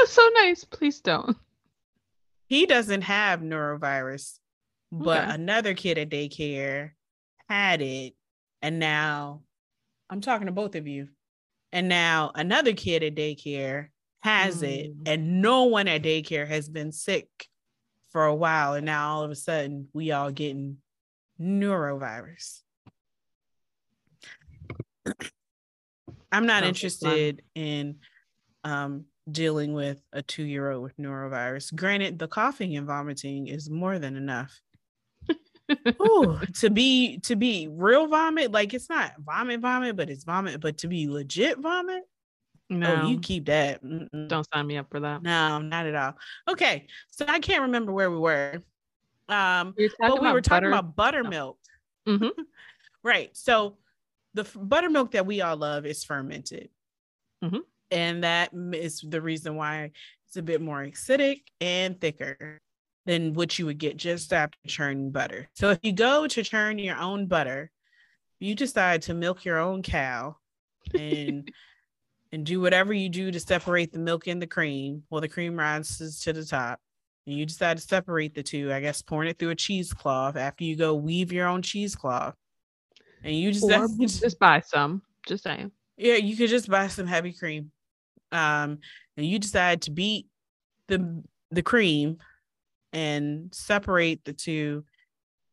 was 0.00 0.10
so 0.10 0.28
nice. 0.34 0.64
Please 0.64 1.00
don't. 1.00 1.36
He 2.48 2.66
doesn't 2.66 3.02
have 3.02 3.40
norovirus, 3.40 4.38
but 4.92 5.22
Okay. 5.24 5.34
another 5.34 5.74
kid 5.74 5.98
at 5.98 6.10
daycare 6.10 6.90
had 7.48 7.80
it. 7.80 8.14
And 8.64 8.78
now 8.78 9.42
I'm 10.08 10.22
talking 10.22 10.46
to 10.46 10.52
both 10.52 10.74
of 10.74 10.86
you. 10.86 11.08
And 11.70 11.86
now 11.86 12.32
another 12.34 12.72
kid 12.72 13.02
at 13.02 13.14
daycare 13.14 13.88
has 14.22 14.62
it. 14.62 14.98
Mm. 14.98 15.02
And 15.06 15.42
no 15.42 15.64
one 15.64 15.86
at 15.86 16.02
daycare 16.02 16.48
has 16.48 16.70
been 16.70 16.90
sick 16.90 17.28
for 18.08 18.24
a 18.24 18.34
while. 18.34 18.72
And 18.72 18.86
now 18.86 19.10
all 19.10 19.22
of 19.22 19.30
a 19.30 19.34
sudden 19.34 19.88
we 19.92 20.12
all 20.12 20.30
getting 20.30 20.78
norovirus. 21.38 22.62
I'm 26.32 26.46
not 26.46 26.62
Sounds 26.62 26.62
like 26.62 26.62
fun. 26.62 26.68
interested 26.68 27.42
in 27.54 27.96
um, 28.64 29.04
dealing 29.30 29.74
with 29.74 30.00
a 30.10 30.22
two 30.22 30.44
year 30.44 30.70
old 30.70 30.84
with 30.84 30.96
norovirus. 30.96 31.74
Granted, 31.76 32.18
the 32.18 32.28
coughing 32.28 32.74
and 32.78 32.86
vomiting 32.86 33.46
is 33.46 33.68
more 33.68 33.98
than 33.98 34.16
enough. 34.16 34.58
Ooh, 36.00 36.38
to 36.60 36.70
be 36.70 37.18
to 37.20 37.36
be 37.36 37.68
real 37.70 38.06
vomit, 38.06 38.52
like 38.52 38.74
it's 38.74 38.88
not 38.88 39.12
vomit 39.20 39.60
vomit, 39.60 39.96
but 39.96 40.10
it's 40.10 40.24
vomit. 40.24 40.60
But 40.60 40.78
to 40.78 40.88
be 40.88 41.08
legit 41.08 41.58
vomit, 41.58 42.02
No, 42.70 43.02
oh, 43.02 43.06
you 43.08 43.18
keep 43.20 43.46
that. 43.46 43.82
Mm-mm. 43.82 44.28
don't 44.28 44.46
sign 44.52 44.66
me 44.66 44.76
up 44.76 44.90
for 44.90 45.00
that. 45.00 45.22
No, 45.22 45.58
not 45.60 45.86
at 45.86 45.94
all. 45.94 46.14
Okay, 46.48 46.86
so 47.10 47.24
I 47.28 47.38
can't 47.40 47.62
remember 47.62 47.92
where 47.92 48.10
we 48.10 48.18
were. 48.18 48.62
Um, 49.28 49.74
We 49.78 49.90
but 49.98 50.20
we 50.20 50.32
were 50.32 50.40
talking 50.42 50.64
butter. 50.64 50.68
about 50.68 50.96
buttermilk, 50.96 51.58
Mhm. 52.06 52.30
right? 53.02 53.34
So 53.36 53.78
the 54.34 54.42
f- 54.42 54.56
buttermilk 54.60 55.12
that 55.12 55.24
we 55.24 55.40
all 55.40 55.56
love 55.56 55.86
is 55.86 56.04
fermented, 56.04 56.68
Mhm. 57.42 57.60
and 57.90 58.22
that 58.24 58.50
is 58.74 59.00
the 59.00 59.22
reason 59.22 59.56
why 59.56 59.92
it's 60.26 60.36
a 60.36 60.42
bit 60.42 60.60
more 60.60 60.82
acidic 60.84 61.42
and 61.60 61.98
thicker 62.00 62.60
than 63.06 63.34
what 63.34 63.58
you 63.58 63.66
would 63.66 63.78
get 63.78 63.96
just 63.96 64.32
after 64.32 64.58
churning 64.66 65.10
butter. 65.10 65.48
So 65.54 65.70
if 65.70 65.78
you 65.82 65.92
go 65.92 66.26
to 66.26 66.42
churn 66.42 66.78
your 66.78 66.96
own 66.96 67.26
butter, 67.26 67.70
you 68.40 68.54
decide 68.54 69.02
to 69.02 69.14
milk 69.14 69.44
your 69.44 69.58
own 69.58 69.82
cow 69.82 70.36
and 70.98 71.50
and 72.32 72.44
do 72.44 72.60
whatever 72.60 72.92
you 72.92 73.08
do 73.08 73.30
to 73.30 73.38
separate 73.38 73.92
the 73.92 73.98
milk 73.98 74.26
and 74.26 74.40
the 74.42 74.46
cream. 74.46 75.02
Well, 75.10 75.20
the 75.20 75.28
cream 75.28 75.56
rises 75.56 76.20
to 76.22 76.32
the 76.32 76.44
top. 76.44 76.80
And 77.26 77.36
you 77.36 77.46
decide 77.46 77.78
to 77.78 77.82
separate 77.82 78.34
the 78.34 78.42
two, 78.42 78.72
I 78.72 78.80
guess 78.80 79.00
pouring 79.00 79.30
it 79.30 79.38
through 79.38 79.50
a 79.50 79.54
cheesecloth 79.54 80.36
after 80.36 80.64
you 80.64 80.76
go 80.76 80.94
weave 80.94 81.32
your 81.32 81.46
own 81.46 81.62
cheesecloth. 81.62 82.34
And 83.22 83.34
you 83.34 83.52
just 83.52 83.64
Or 83.64 83.88
just 84.00 84.38
buy 84.38 84.60
some. 84.60 85.00
Just 85.26 85.44
saying. 85.44 85.70
yeah, 85.96 86.16
you 86.16 86.36
could 86.36 86.50
just 86.50 86.68
buy 86.68 86.88
some 86.88 87.06
heavy 87.06 87.32
cream. 87.32 87.70
Um, 88.32 88.80
and 89.16 89.24
you 89.24 89.38
decide 89.38 89.82
to 89.82 89.90
beat 89.90 90.26
the 90.88 91.22
the 91.50 91.62
cream 91.62 92.18
and 92.94 93.52
separate 93.52 94.24
the 94.24 94.32
two. 94.32 94.84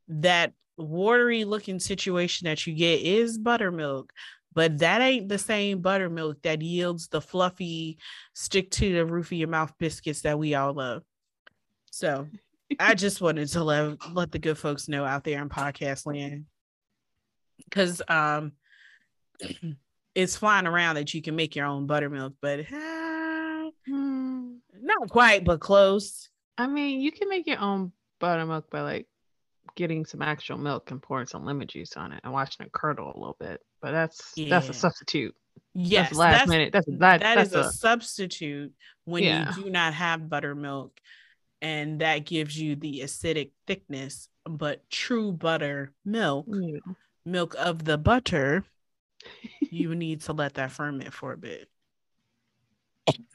That 0.08 0.54
watery 0.78 1.44
looking 1.44 1.80
situation 1.80 2.46
that 2.46 2.66
you 2.66 2.74
get 2.74 3.02
is 3.02 3.38
buttermilk, 3.38 4.14
but 4.54 4.78
that 4.80 5.02
ain't 5.02 5.28
the 5.28 5.38
same 5.38 5.82
buttermilk 5.82 6.42
that 6.44 6.62
yields 6.62 7.08
the 7.08 7.22
fluffy 7.22 7.98
stick 8.34 8.72
to 8.72 8.94
the 8.94 9.06
roof 9.06 9.28
of 9.28 9.38
your 9.38 9.48
mouth 9.48 9.74
biscuits 9.78 10.22
that 10.22 10.40
we 10.40 10.56
all 10.56 10.74
love. 10.74 11.04
So 11.92 12.28
I 12.80 12.94
just 12.94 13.22
wanted 13.22 13.48
to 13.50 13.64
let 13.64 14.14
let 14.14 14.32
the 14.32 14.40
good 14.40 14.58
folks 14.58 14.88
know 14.88 15.04
out 15.04 15.24
there 15.24 15.42
in 15.42 15.50
podcast 15.50 16.06
land. 16.06 16.46
Cause 17.72 18.02
um 18.08 18.54
it's 20.16 20.36
flying 20.36 20.68
around 20.68 20.96
that 20.96 21.14
you 21.14 21.22
can 21.22 21.36
make 21.36 21.56
your 21.56 21.66
own 21.66 21.88
buttermilk, 21.88 22.34
but 22.42 22.66
Hmm. 23.88 24.54
not 24.82 25.10
quite, 25.10 25.44
but 25.44 25.60
close. 25.60 26.30
I 26.58 26.68
mean, 26.68 27.02
you 27.02 27.12
can 27.12 27.30
make 27.30 27.48
your 27.48 27.60
own 27.60 27.92
buttermilk 28.20 28.70
by 28.70 28.82
like 28.82 29.08
getting 29.76 30.06
some 30.06 30.22
actual 30.22 30.58
milk 30.58 30.92
and 30.92 31.02
pouring 31.02 31.28
some 31.28 31.46
lemon 31.46 31.68
juice 31.68 31.96
on 31.96 32.12
it 32.12 32.22
and 32.24 32.34
watching 32.34 32.66
it 32.66 32.72
curdle 32.72 33.08
a 33.08 33.18
little 33.18 33.38
bit. 33.40 33.62
But 33.82 33.92
that's 33.92 34.34
that's 34.50 34.70
a 34.70 34.74
substitute. 34.74 35.36
Yes, 35.74 36.10
that's 36.10 36.20
last 36.20 36.50
minute. 36.50 36.74
That's 36.74 36.86
that, 36.88 37.22
that 37.22 37.36
that's 37.36 37.50
is 37.50 37.56
a, 37.56 37.60
a, 37.60 37.72
substitute 37.72 38.74
when 39.06 39.24
Yeah. 39.24 39.54
you 39.56 39.64
do 39.64 39.70
not 39.70 39.94
have 39.94 40.30
buttermilk, 40.30 41.00
and 41.62 42.02
that 42.02 42.26
gives 42.26 42.58
you 42.58 42.76
the 42.76 43.02
acidic 43.02 43.52
thickness. 43.68 44.30
But 44.44 44.90
true 44.90 45.32
butter 45.32 45.94
milk, 46.04 46.48
know. 46.48 46.80
milk 47.26 47.56
of 47.58 47.86
the 47.86 47.98
butter, 47.98 48.66
you 49.62 49.96
need 49.96 50.22
to 50.22 50.34
let 50.34 50.56
that 50.56 50.72
ferment 50.72 51.14
for 51.14 51.34
a 51.34 51.38
bit. 51.38 51.70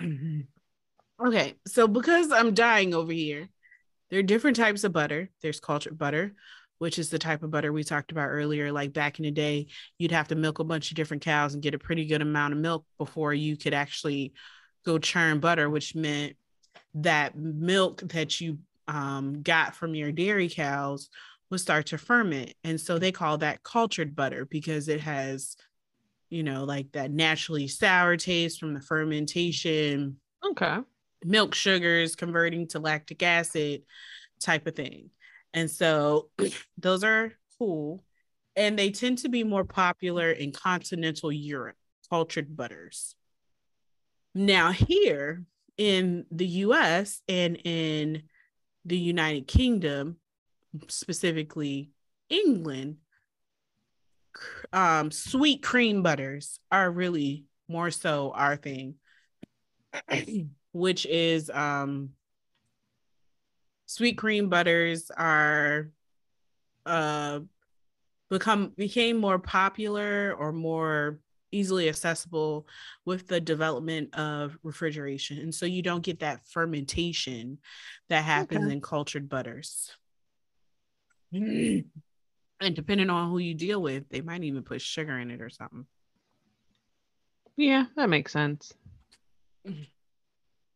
okay, 1.25 1.55
so 1.67 1.89
because 1.89 2.31
I'm 2.33 2.55
dying 2.55 2.95
over 2.95 3.13
here, 3.13 3.49
there 4.11 4.21
are 4.21 4.25
different 4.25 4.57
types 4.57 4.85
of 4.85 4.93
butter. 4.93 5.31
There's 5.43 5.61
cultured 5.61 5.99
butter, 5.99 6.35
which 6.79 6.99
is 6.99 7.11
the 7.11 7.19
type 7.19 7.43
of 7.43 7.51
butter 7.51 7.73
we 7.73 7.85
talked 7.85 8.13
about 8.13 8.29
earlier. 8.29 8.71
Like 8.73 8.93
back 8.93 9.19
in 9.19 9.25
the 9.25 9.31
day, 9.31 9.67
you'd 9.99 10.13
have 10.13 10.29
to 10.29 10.35
milk 10.35 10.59
a 10.59 10.65
bunch 10.65 10.91
of 10.91 10.97
different 10.97 11.23
cows 11.23 11.55
and 11.55 11.63
get 11.63 11.75
a 11.75 11.79
pretty 11.79 12.07
good 12.07 12.23
amount 12.23 12.53
of 12.53 12.61
milk 12.61 12.85
before 12.99 13.35
you 13.35 13.57
could 13.57 13.75
actually 13.75 14.33
go 14.85 14.99
churn 14.99 15.41
butter, 15.41 15.69
which 15.69 15.95
meant 15.95 16.37
that 16.95 17.37
milk 17.37 18.01
that 18.09 18.41
you 18.41 18.59
um, 18.89 19.43
got 19.43 19.75
from 19.75 19.95
your 19.95 20.13
dairy 20.13 20.49
cows 20.49 21.09
would 21.51 21.61
start 21.61 21.87
to 21.87 21.99
ferment. 21.99 22.55
And 22.65 22.81
so 22.81 22.99
they 22.99 23.13
call 23.13 23.39
that 23.39 23.63
cultured 23.63 24.15
butter 24.15 24.45
because 24.45 24.89
it 24.89 25.01
has, 25.01 25.57
you 26.31 26.43
know, 26.43 26.65
like 26.65 26.93
that 26.93 27.11
naturally 27.11 27.69
sour 27.69 28.17
taste 28.17 28.61
from 28.61 28.75
the 28.75 28.81
fermentation, 28.81 30.19
Okay. 30.51 30.79
Milk 31.25 31.55
sugars 31.55 32.17
converting 32.17 32.69
to 32.69 32.79
lactic 32.79 33.23
acid 33.23 33.83
type 34.41 34.67
of 34.67 34.75
thing. 34.77 35.11
And 35.55 35.71
so 35.71 36.31
those 36.79 37.05
are 37.05 37.33
cool. 37.59 38.05
And 38.55 38.79
they 38.79 38.91
tend 38.91 39.19
to 39.19 39.29
be 39.29 39.45
more 39.45 39.65
popular 39.65 40.31
in 40.31 40.53
continental 40.53 41.31
Europe, 41.31 41.77
cultured 42.09 42.57
butters. 42.57 43.15
Now, 44.35 44.71
here 44.71 45.45
in 45.77 46.25
the 46.31 46.47
US 46.47 47.21
and 47.29 47.57
in 47.65 48.23
the 48.85 48.97
United 48.97 49.47
Kingdom, 49.47 50.17
specifically 50.89 51.91
England, 52.29 52.97
um, 54.73 55.11
sweet 55.11 55.63
cream 55.63 56.03
butters 56.03 56.61
are 56.71 56.91
really 56.91 57.45
more 57.69 57.91
so 57.91 58.33
our 58.35 58.57
thing, 58.57 58.95
which 60.77 61.07
is 61.07 61.49
um, 61.51 62.11
sweet 63.87 64.19
cream 64.19 64.49
butters 64.49 65.11
are 65.11 65.91
uh, 66.85 67.41
become 68.29 68.69
became 68.77 69.17
more 69.17 69.39
popular 69.39 70.35
or 70.39 70.53
more 70.53 71.19
easily 71.53 71.89
accessible 71.89 72.67
with 73.05 73.27
the 73.27 73.41
development 73.41 74.15
of 74.15 74.59
refrigeration 74.63 75.39
and 75.39 75.55
so 75.55 75.65
you 75.65 75.81
don't 75.81 76.03
get 76.05 76.21
that 76.21 76.47
fermentation 76.47 77.59
that 78.09 78.25
happens 78.25 78.65
Okay. 78.65 78.73
in 78.73 78.81
cultured 78.81 79.29
butters 79.29 79.91
and 81.33 81.85
depending 82.75 83.09
on 83.11 83.31
who 83.31 83.39
you 83.39 83.55
deal 83.55 83.81
with 83.81 84.09
they 84.11 84.21
might 84.21 84.43
even 84.43 84.63
put 84.63 84.83
sugar 84.83 85.19
in 85.19 85.31
it 85.31 85.41
or 85.41 85.49
something 85.49 85.87
Yeah, 87.57 87.87
that 87.97 88.11
makes 88.11 88.33
sense. 88.33 88.75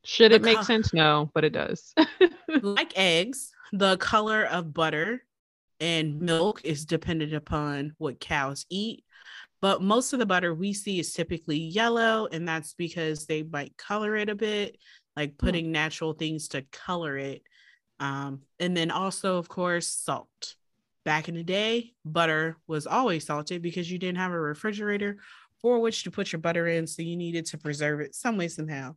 Should 0.04 0.32
it 0.32 0.42
make 0.42 0.56
co- 0.56 0.62
sense? 0.62 0.92
No, 0.94 1.30
but 1.34 1.44
it 1.44 1.50
does. 1.50 1.94
like 2.62 2.96
eggs 2.96 3.52
the 3.72 3.96
color 3.98 4.44
of 4.44 4.74
butter 4.74 5.24
and 5.78 6.20
milk 6.20 6.60
is 6.64 6.84
dependent 6.84 7.32
upon 7.32 7.94
what 7.98 8.20
cows 8.20 8.66
eat 8.68 9.04
but 9.60 9.82
most 9.82 10.12
of 10.12 10.18
the 10.18 10.26
butter 10.26 10.54
we 10.54 10.72
see 10.72 10.98
is 10.98 11.12
typically 11.12 11.58
yellow 11.58 12.26
and 12.32 12.48
that's 12.48 12.74
because 12.74 13.26
they 13.26 13.42
might 13.42 13.76
color 13.76 14.16
it 14.16 14.28
a 14.28 14.34
bit 14.34 14.76
like 15.16 15.38
putting 15.38 15.70
natural 15.70 16.12
things 16.12 16.48
to 16.48 16.62
color 16.72 17.16
it 17.16 17.42
um, 18.00 18.40
and 18.58 18.76
then 18.76 18.90
also 18.90 19.36
of 19.36 19.48
course 19.48 19.86
salt 19.86 20.56
back 21.04 21.28
in 21.28 21.34
the 21.34 21.44
day 21.44 21.92
butter 22.04 22.56
was 22.66 22.86
always 22.86 23.24
salted 23.24 23.62
because 23.62 23.90
you 23.90 23.98
didn't 23.98 24.18
have 24.18 24.32
a 24.32 24.40
refrigerator 24.40 25.18
for 25.60 25.78
which 25.78 26.04
to 26.04 26.10
put 26.10 26.32
your 26.32 26.40
butter 26.40 26.66
in 26.66 26.86
so 26.86 27.02
you 27.02 27.16
needed 27.16 27.46
to 27.46 27.58
preserve 27.58 28.00
it 28.00 28.14
some 28.14 28.36
way 28.36 28.48
somehow 28.48 28.94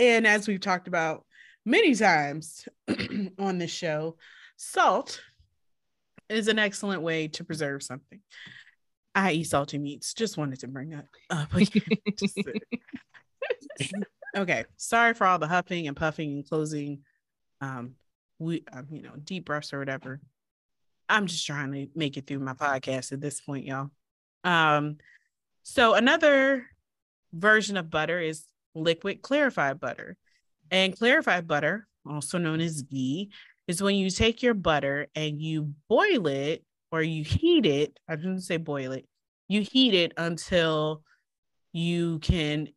and 0.00 0.26
as 0.26 0.48
we've 0.48 0.60
talked 0.60 0.88
about 0.88 1.24
many 1.64 1.94
times 1.94 2.66
on 3.38 3.58
this 3.58 3.70
show, 3.70 4.16
salt 4.56 5.20
is 6.28 6.48
an 6.48 6.58
excellent 6.58 7.02
way 7.02 7.28
to 7.28 7.44
preserve 7.44 7.82
something. 7.82 8.20
I 9.14 9.32
eat 9.32 9.44
salty 9.44 9.78
meats. 9.78 10.14
Just 10.14 10.38
wanted 10.38 10.60
to 10.60 10.68
bring 10.68 10.90
that 10.90 11.06
up. 11.28 11.50
Okay, 14.36 14.64
sorry 14.76 15.14
for 15.14 15.26
all 15.26 15.40
the 15.40 15.48
huffing 15.48 15.88
and 15.88 15.96
puffing 15.96 16.30
and 16.30 16.48
closing. 16.48 17.00
Um, 17.60 17.94
we, 18.38 18.62
um, 18.72 18.86
you 18.90 19.02
know, 19.02 19.14
deep 19.22 19.44
breaths 19.44 19.72
or 19.72 19.80
whatever. 19.80 20.20
I'm 21.08 21.26
just 21.26 21.44
trying 21.44 21.72
to 21.72 21.88
make 21.96 22.16
it 22.16 22.28
through 22.28 22.38
my 22.38 22.54
podcast 22.54 23.10
at 23.10 23.20
this 23.20 23.40
point, 23.40 23.66
y'all. 23.66 23.90
Um, 24.44 24.98
so 25.64 25.94
another 25.94 26.66
version 27.32 27.76
of 27.76 27.90
butter 27.90 28.20
is 28.20 28.44
liquid 28.74 29.22
clarified 29.22 29.80
butter. 29.80 30.16
And 30.70 30.96
clarified 30.96 31.46
butter, 31.46 31.86
also 32.08 32.38
known 32.38 32.60
as 32.60 32.82
ghee, 32.82 33.30
is 33.66 33.82
when 33.82 33.96
you 33.96 34.10
take 34.10 34.42
your 34.42 34.54
butter 34.54 35.08
and 35.14 35.40
you 35.40 35.74
boil 35.88 36.26
it 36.26 36.64
or 36.92 37.02
you 37.02 37.24
heat 37.24 37.66
it. 37.66 37.98
I 38.08 38.16
didn't 38.16 38.42
say 38.42 38.56
boil 38.56 38.92
it. 38.92 39.06
You 39.48 39.62
heat 39.62 39.94
it 39.94 40.12
until 40.16 41.02
you 41.72 42.18
can 42.20 42.68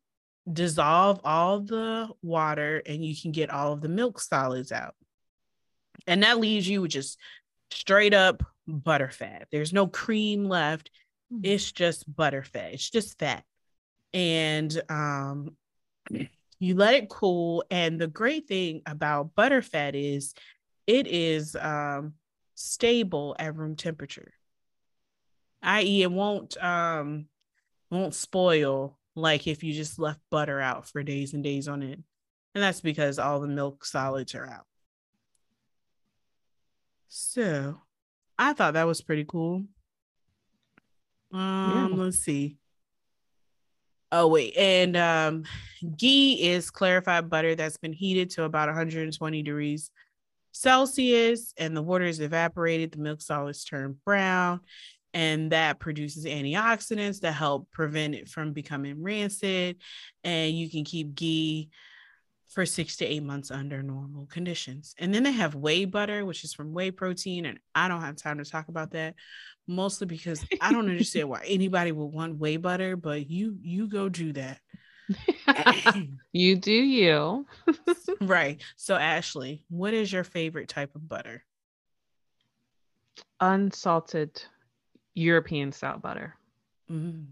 dissolve 0.52 1.22
all 1.24 1.60
the 1.62 2.10
water 2.22 2.82
and 2.86 3.04
you 3.04 3.16
can 3.20 3.32
get 3.32 3.50
all 3.50 3.74
of 3.74 3.82
the 3.82 3.90
milk 3.90 4.20
solids 4.20 4.72
out. 4.72 4.96
And 6.08 6.24
that 6.24 6.40
leaves 6.40 6.68
you 6.68 6.82
with 6.82 6.92
just 6.92 7.20
straight 7.72 8.14
up 8.14 8.44
butter 8.68 9.10
fat. 9.10 9.48
There's 9.52 9.74
no 9.74 9.88
cream 9.88 10.46
left. 10.46 10.90
Hmm. 11.32 11.40
It's 11.44 11.72
just 11.72 12.14
butter 12.14 12.44
fat. 12.44 12.74
It's 12.74 12.90
just 12.90 13.18
fat. 13.20 13.44
And 14.14 14.82
um 14.90 15.56
you 16.60 16.76
let 16.76 16.94
it 16.96 17.10
cool 17.10 17.64
and 17.70 18.00
the 18.00 18.08
great 18.08 18.48
thing 18.48 18.82
about 18.86 19.36
butterfat 19.36 19.92
is 19.96 20.34
it 20.88 21.08
is 21.08 21.56
um 21.56 22.14
stable 22.56 23.36
at 23.40 23.56
room 23.56 23.76
temperature. 23.76 24.34
I.e 25.62 26.04
it 26.04 26.12
won't 26.12 26.56
um 26.64 27.28
won't 27.90 28.16
spoil 28.16 28.98
like 29.16 29.48
if 29.48 29.64
you 29.64 29.74
just 29.74 30.00
left 30.00 30.20
butter 30.30 30.60
out 30.60 30.88
for 30.88 31.04
days 31.04 31.34
and 31.34 31.44
days 31.44 31.68
on 31.68 31.84
end. 31.84 32.04
And 32.56 32.64
that's 32.64 32.82
because 32.82 33.20
all 33.20 33.40
the 33.40 33.48
milk 33.48 33.86
solids 33.86 34.36
are 34.36 34.48
out. 34.48 34.66
So 37.08 37.82
i 38.38 38.54
thought 38.54 38.74
that 38.74 38.88
was 38.88 39.02
pretty 39.02 39.26
cool. 39.26 39.66
Um 41.32 41.98
let's 41.98 42.20
see 42.20 42.58
Oh 44.16 44.28
wait, 44.28 44.56
and 44.56 44.96
um 44.96 45.44
ghee 45.98 46.52
is 46.52 46.70
clarified 46.70 47.30
butter 47.30 47.56
that's 47.56 47.78
been 47.78 47.94
heated 47.94 48.30
to 48.30 48.44
about 48.44 48.70
120 48.70 49.44
degrees 49.44 49.92
Celsius 50.54 51.54
and 51.58 51.76
the 51.76 51.82
water 51.82 52.06
is 52.06 52.20
evaporated, 52.20 52.92
the 52.92 53.00
milk 53.00 53.22
solids 53.22 53.66
turn 53.66 53.98
brown, 54.06 54.62
and 55.14 55.52
that 55.52 55.80
produces 55.80 56.26
antioxidants 56.26 57.22
that 57.22 57.34
help 57.34 57.70
prevent 57.72 58.16
it 58.16 58.30
from 58.30 58.54
becoming 58.54 59.02
rancid. 59.02 59.78
And 60.24 60.56
you 60.58 60.70
can 60.70 60.84
keep 60.84 61.16
ghee 61.16 61.70
for 62.50 62.68
six 62.68 62.98
to 62.98 63.06
eight 63.06 63.24
months 63.24 63.50
under 63.50 63.82
normal 63.82 64.28
conditions. 64.28 64.94
And 65.00 65.14
then 65.14 65.24
they 65.24 65.32
have 65.32 65.56
whey 65.56 65.86
butter, 65.86 66.24
which 66.24 66.44
is 66.44 66.54
from 66.54 66.72
whey 66.72 66.92
protein. 66.92 67.48
And 67.48 67.60
I 67.74 67.88
don't 67.88 68.02
have 68.02 68.16
time 68.16 68.38
to 68.38 68.46
talk 68.46 68.68
about 68.68 68.92
that 68.92 69.16
mostly 69.68 70.08
because 70.08 70.46
I 70.62 70.72
don't 70.72 70.90
understand 70.90 71.30
why 71.30 71.44
anybody 71.46 71.92
would 71.92 72.06
want 72.14 72.40
whey 72.40 72.58
butter, 72.58 72.96
but 72.96 73.30
you 73.30 73.58
you 73.62 73.88
go 73.88 74.10
do 74.10 74.34
that. 74.34 74.60
you 76.32 76.56
do 76.56 76.72
you. 76.72 77.46
right. 78.22 78.62
So 78.76 78.96
Ashley, 78.96 79.66
what 79.70 79.94
is 79.94 80.12
your 80.12 80.24
favorite 80.24 80.70
type 80.70 80.96
of 80.96 81.08
butter? 81.08 81.44
Unsalted 83.40 84.42
European 85.14 85.72
style 85.72 86.00
butter. 86.00 86.36
Mm. 86.90 87.26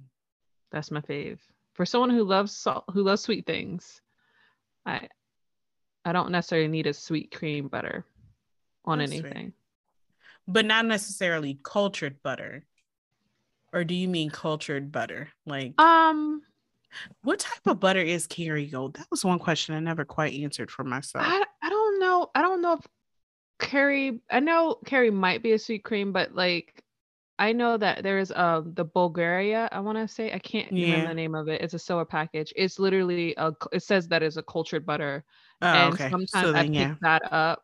That's 0.71 0.91
my 0.91 1.01
fave. 1.01 1.39
For 1.73 1.85
someone 1.85 2.09
who 2.09 2.23
loves 2.23 2.55
salt, 2.55 2.85
who 2.93 3.03
loves 3.03 3.21
sweet 3.21 3.45
things, 3.45 4.01
I 4.85 5.07
I 6.03 6.11
don't 6.11 6.31
necessarily 6.31 6.67
need 6.67 6.87
a 6.87 6.93
sweet 6.93 7.35
cream 7.35 7.67
butter 7.67 8.05
on 8.85 8.99
That's 8.99 9.11
anything. 9.11 9.53
But 10.51 10.65
not 10.65 10.85
necessarily 10.85 11.59
cultured 11.63 12.21
butter. 12.23 12.65
Or 13.73 13.83
do 13.83 13.95
you 13.95 14.07
mean 14.07 14.29
cultured 14.29 14.91
butter? 14.91 15.29
Like 15.45 15.79
um 15.79 16.41
what 17.23 17.39
type 17.39 17.65
of 17.67 17.79
butter 17.79 18.01
is 18.01 18.27
Kerrygold? 18.27 18.95
That 18.97 19.07
was 19.09 19.23
one 19.23 19.39
question 19.39 19.75
I 19.75 19.79
never 19.79 20.03
quite 20.03 20.33
answered 20.33 20.69
for 20.69 20.83
myself. 20.83 21.25
I, 21.25 21.43
I 21.61 21.69
don't 21.69 21.99
know. 21.99 22.29
I 22.35 22.41
don't 22.41 22.61
know 22.61 22.73
if 22.73 22.87
Kerry 23.59 24.19
I 24.29 24.39
know 24.39 24.77
Kerry 24.85 25.11
might 25.11 25.43
be 25.43 25.53
a 25.53 25.59
sweet 25.59 25.83
cream, 25.83 26.11
but 26.11 26.35
like 26.35 26.83
I 27.39 27.53
know 27.53 27.77
that 27.77 28.03
there's 28.03 28.31
uh 28.31 28.61
the 28.63 28.85
Bulgaria. 28.85 29.69
I 29.71 29.79
want 29.79 29.97
to 29.97 30.07
say 30.07 30.33
I 30.33 30.39
can't 30.39 30.71
yeah. 30.71 30.87
remember 30.87 31.07
the 31.09 31.15
name 31.15 31.35
of 31.35 31.47
it. 31.47 31.61
It's 31.61 31.73
a 31.73 31.79
soa 31.79 32.05
package. 32.05 32.53
It's 32.55 32.77
literally 32.77 33.33
a. 33.37 33.53
It 33.71 33.83
says 33.83 34.07
that 34.09 34.21
is 34.21 34.37
a 34.37 34.43
cultured 34.43 34.85
butter, 34.85 35.23
oh, 35.61 35.67
and 35.67 35.93
okay. 35.93 36.09
sometimes 36.09 36.31
so 36.31 36.51
then, 36.51 36.55
I 36.55 36.63
pick 36.63 36.73
yeah. 36.75 36.95
that 37.01 37.21
up, 37.31 37.63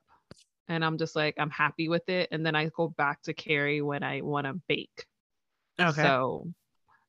and 0.67 0.83
I'm 0.83 0.97
just 0.97 1.15
like 1.15 1.35
I'm 1.37 1.49
happy 1.49 1.89
with 1.89 2.07
it, 2.09 2.29
and 2.31 2.45
then 2.45 2.55
I 2.55 2.69
go 2.69 2.89
back 2.89 3.21
to 3.23 3.33
Kerry 3.33 3.81
when 3.81 4.03
I 4.03 4.21
want 4.21 4.47
to 4.47 4.53
bake. 4.67 5.05
Okay. 5.79 6.01
So 6.01 6.47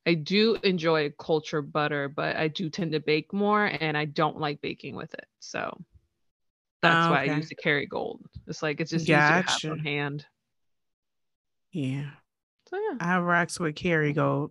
I 0.07 0.15
do 0.15 0.57
enjoy 0.63 1.11
culture 1.19 1.63
butter, 1.63 2.09
but 2.09 2.37
I 2.37 2.49
do 2.49 2.71
tend 2.71 2.93
to 2.93 3.01
bake 3.01 3.33
more, 3.33 3.67
and 3.67 3.97
I 3.97 4.05
don't 4.07 4.39
like 4.39 4.61
baking 4.61 4.97
with 4.97 5.13
it. 5.15 5.27
So 5.41 5.79
that's 6.83 7.07
oh, 7.07 7.13
okay. 7.13 7.29
why 7.29 7.33
I 7.33 7.37
use 7.37 7.49
the 7.49 7.57
Kerrygold. 7.57 8.21
It's 8.47 8.63
like 8.63 8.81
it's 8.81 8.91
just 8.91 9.07
gotcha. 9.07 9.39
easier 9.39 9.43
to 9.43 9.69
have 9.69 9.73
on 9.73 9.85
hand. 9.85 10.27
Yeah. 11.73 12.11
So 12.69 12.77
yeah. 12.77 12.97
I 13.01 13.19
rocks 13.19 13.59
with 13.59 13.75
Kerrygold. 13.75 14.51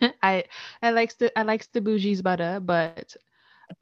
I 0.22 0.44
I 0.82 0.90
likes 0.90 1.14
the 1.14 1.36
I 1.38 1.42
likes 1.42 1.66
the 1.68 1.80
bougie's 1.80 2.22
butter, 2.22 2.60
but 2.60 3.16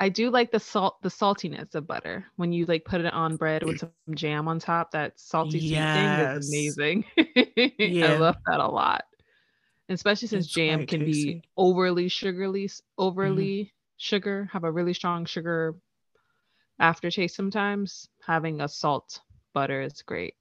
I 0.00 0.08
do 0.08 0.30
like 0.30 0.50
the 0.50 0.60
salt 0.60 1.02
the 1.02 1.08
saltiness 1.08 1.74
of 1.74 1.86
butter 1.86 2.26
when 2.36 2.52
you 2.52 2.66
like 2.66 2.84
put 2.84 3.00
it 3.00 3.12
on 3.12 3.36
bread 3.36 3.64
with 3.64 3.80
some 3.80 3.90
jam 4.14 4.48
on 4.48 4.58
top. 4.58 4.92
That 4.92 5.18
salty 5.18 5.58
yes. 5.58 5.96
thing 5.96 6.36
is 6.38 6.48
amazing. 6.48 7.04
yeah. 7.78 8.12
I 8.12 8.16
love 8.16 8.36
that 8.46 8.60
a 8.60 8.68
lot. 8.68 9.04
especially 9.88 10.28
since 10.28 10.46
it's 10.46 10.54
jam 10.54 10.86
can 10.86 11.00
tasty. 11.00 11.34
be 11.34 11.42
overly 11.56 12.08
sugarly 12.08 12.70
overly 12.98 13.64
mm-hmm. 13.64 13.68
sugar, 13.96 14.48
have 14.52 14.64
a 14.64 14.72
really 14.72 14.94
strong 14.94 15.24
sugar 15.24 15.76
aftertaste 16.78 17.36
sometimes. 17.36 18.08
Having 18.26 18.60
a 18.60 18.68
salt 18.68 19.20
butter 19.52 19.82
is 19.82 20.02
great. 20.02 20.34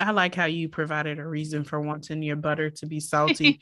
I 0.00 0.12
like 0.12 0.34
how 0.34 0.46
you 0.46 0.68
provided 0.68 1.18
a 1.18 1.26
reason 1.26 1.62
for 1.62 1.80
wanting 1.80 2.22
your 2.22 2.36
butter 2.36 2.70
to 2.70 2.86
be 2.86 3.00
salty. 3.00 3.60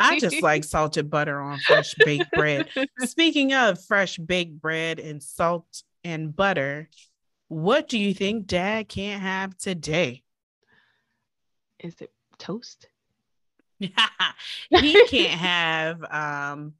I 0.00 0.18
just 0.18 0.42
like 0.42 0.64
salted 0.64 1.08
butter 1.08 1.40
on 1.40 1.60
fresh 1.60 1.94
baked 2.04 2.30
bread. 2.32 2.68
Speaking 3.00 3.54
of 3.54 3.82
fresh 3.84 4.18
baked 4.18 4.60
bread 4.60 4.98
and 4.98 5.22
salt 5.22 5.82
and 6.02 6.34
butter, 6.34 6.88
what 7.48 7.88
do 7.88 7.98
you 7.98 8.12
think 8.14 8.46
dad 8.46 8.88
can't 8.88 9.22
have 9.22 9.56
today? 9.56 10.24
Is 11.78 11.94
it 12.00 12.10
toast? 12.38 12.88
he 13.78 13.88
can't 15.08 15.40
have 15.40 16.04
um, 16.04 16.74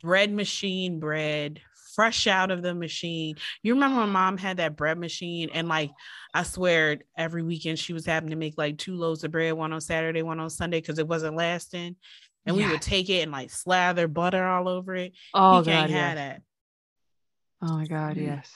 bread 0.00 0.32
machine 0.32 1.00
bread 1.00 1.60
fresh 1.94 2.26
out 2.26 2.50
of 2.50 2.62
the 2.62 2.74
machine. 2.74 3.36
You 3.62 3.74
remember 3.74 4.00
when 4.00 4.10
mom 4.10 4.36
had 4.38 4.58
that 4.58 4.76
bread 4.76 4.98
machine 4.98 5.50
and 5.52 5.68
like 5.68 5.90
I 6.32 6.42
swear 6.42 6.98
every 7.16 7.42
weekend 7.42 7.78
she 7.78 7.92
was 7.92 8.06
having 8.06 8.30
to 8.30 8.36
make 8.36 8.54
like 8.56 8.78
two 8.78 8.96
loaves 8.96 9.24
of 9.24 9.30
bread, 9.30 9.54
one 9.54 9.72
on 9.72 9.80
Saturday, 9.80 10.22
one 10.22 10.40
on 10.40 10.50
Sunday 10.50 10.80
because 10.80 10.98
it 10.98 11.08
wasn't 11.08 11.36
lasting. 11.36 11.96
And 12.46 12.56
yes. 12.56 12.66
we 12.66 12.72
would 12.72 12.82
take 12.82 13.08
it 13.08 13.22
and 13.22 13.32
like 13.32 13.50
slather 13.50 14.08
butter 14.08 14.44
all 14.44 14.68
over 14.68 14.94
it. 14.94 15.12
Oh, 15.32 15.60
he 15.60 15.70
can't 15.70 15.90
God, 15.90 15.96
have 15.96 16.16
that. 16.16 16.42
Oh 17.62 17.76
my 17.78 17.86
God, 17.86 18.16
mm. 18.16 18.26
yes. 18.26 18.50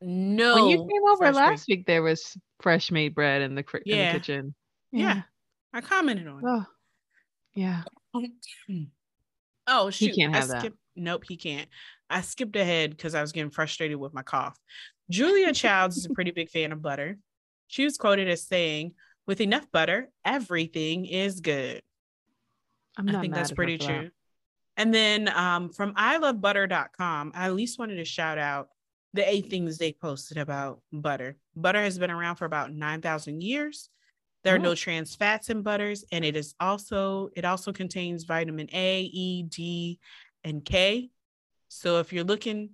No. 0.00 0.54
When 0.54 0.66
you 0.68 0.78
came 0.78 1.10
over 1.10 1.32
last 1.32 1.66
week, 1.68 1.86
there 1.86 2.02
was 2.02 2.36
fresh 2.60 2.90
made 2.90 3.14
bread 3.14 3.42
in 3.42 3.54
the, 3.54 3.64
yeah. 3.84 3.96
in 3.96 4.12
the 4.12 4.18
kitchen. 4.18 4.54
Yeah. 4.92 5.00
yeah. 5.00 5.22
I 5.72 5.80
commented 5.80 6.28
on 6.28 6.42
oh. 6.46 6.60
it. 6.60 6.66
Yeah. 7.54 7.82
Oh, 9.66 9.90
shoot. 9.90 10.10
He 10.10 10.20
can't 10.20 10.34
have 10.34 10.50
I 10.50 10.60
that. 10.60 10.72
Nope, 10.96 11.24
he 11.26 11.36
can't. 11.36 11.68
I 12.10 12.20
skipped 12.20 12.56
ahead 12.56 12.90
because 12.90 13.14
I 13.14 13.20
was 13.20 13.32
getting 13.32 13.50
frustrated 13.50 13.98
with 13.98 14.14
my 14.14 14.22
cough. 14.22 14.58
Julia 15.10 15.52
Childs 15.54 15.96
is 15.96 16.06
a 16.06 16.10
pretty 16.10 16.30
big 16.30 16.50
fan 16.50 16.72
of 16.72 16.82
butter. 16.82 17.18
She 17.66 17.84
was 17.84 17.96
quoted 17.96 18.28
as 18.28 18.46
saying, 18.46 18.94
with 19.26 19.40
enough 19.40 19.70
butter, 19.72 20.10
everything 20.24 21.06
is 21.06 21.40
good. 21.40 21.82
i 22.96 23.20
think 23.20 23.34
that's 23.34 23.52
pretty 23.52 23.78
true. 23.78 24.02
That. 24.02 24.12
And 24.76 24.92
then 24.92 25.28
um, 25.28 25.70
from 25.70 25.94
ilovebutter.com, 25.94 27.32
I 27.34 27.46
at 27.46 27.54
least 27.54 27.78
wanted 27.78 27.96
to 27.96 28.04
shout 28.04 28.38
out 28.38 28.68
the 29.14 29.28
eight 29.28 29.48
things 29.48 29.78
they 29.78 29.92
posted 29.92 30.36
about 30.36 30.80
butter. 30.92 31.36
Butter 31.54 31.82
has 31.82 31.98
been 31.98 32.10
around 32.10 32.36
for 32.36 32.44
about 32.44 32.72
9,000 32.72 33.42
years. 33.42 33.88
There 34.42 34.54
are 34.54 34.58
no 34.58 34.74
trans 34.74 35.14
fats 35.14 35.48
in 35.48 35.62
butters, 35.62 36.04
and 36.12 36.22
it 36.22 36.36
is 36.36 36.54
also 36.60 37.30
it 37.34 37.46
also 37.46 37.72
contains 37.72 38.24
vitamin 38.24 38.68
A, 38.74 39.00
E, 39.04 39.44
D, 39.44 39.98
and 40.44 40.62
K. 40.62 41.08
So 41.74 41.98
if 41.98 42.12
you're 42.12 42.24
looking 42.24 42.70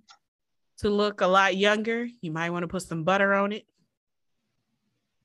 to 0.77 0.89
look 0.89 1.21
a 1.21 1.27
lot 1.27 1.57
younger, 1.57 2.07
you 2.21 2.31
might 2.31 2.51
want 2.51 2.63
to 2.63 2.67
put 2.67 2.83
some 2.83 3.03
butter 3.03 3.33
on 3.33 3.51
it. 3.51 3.65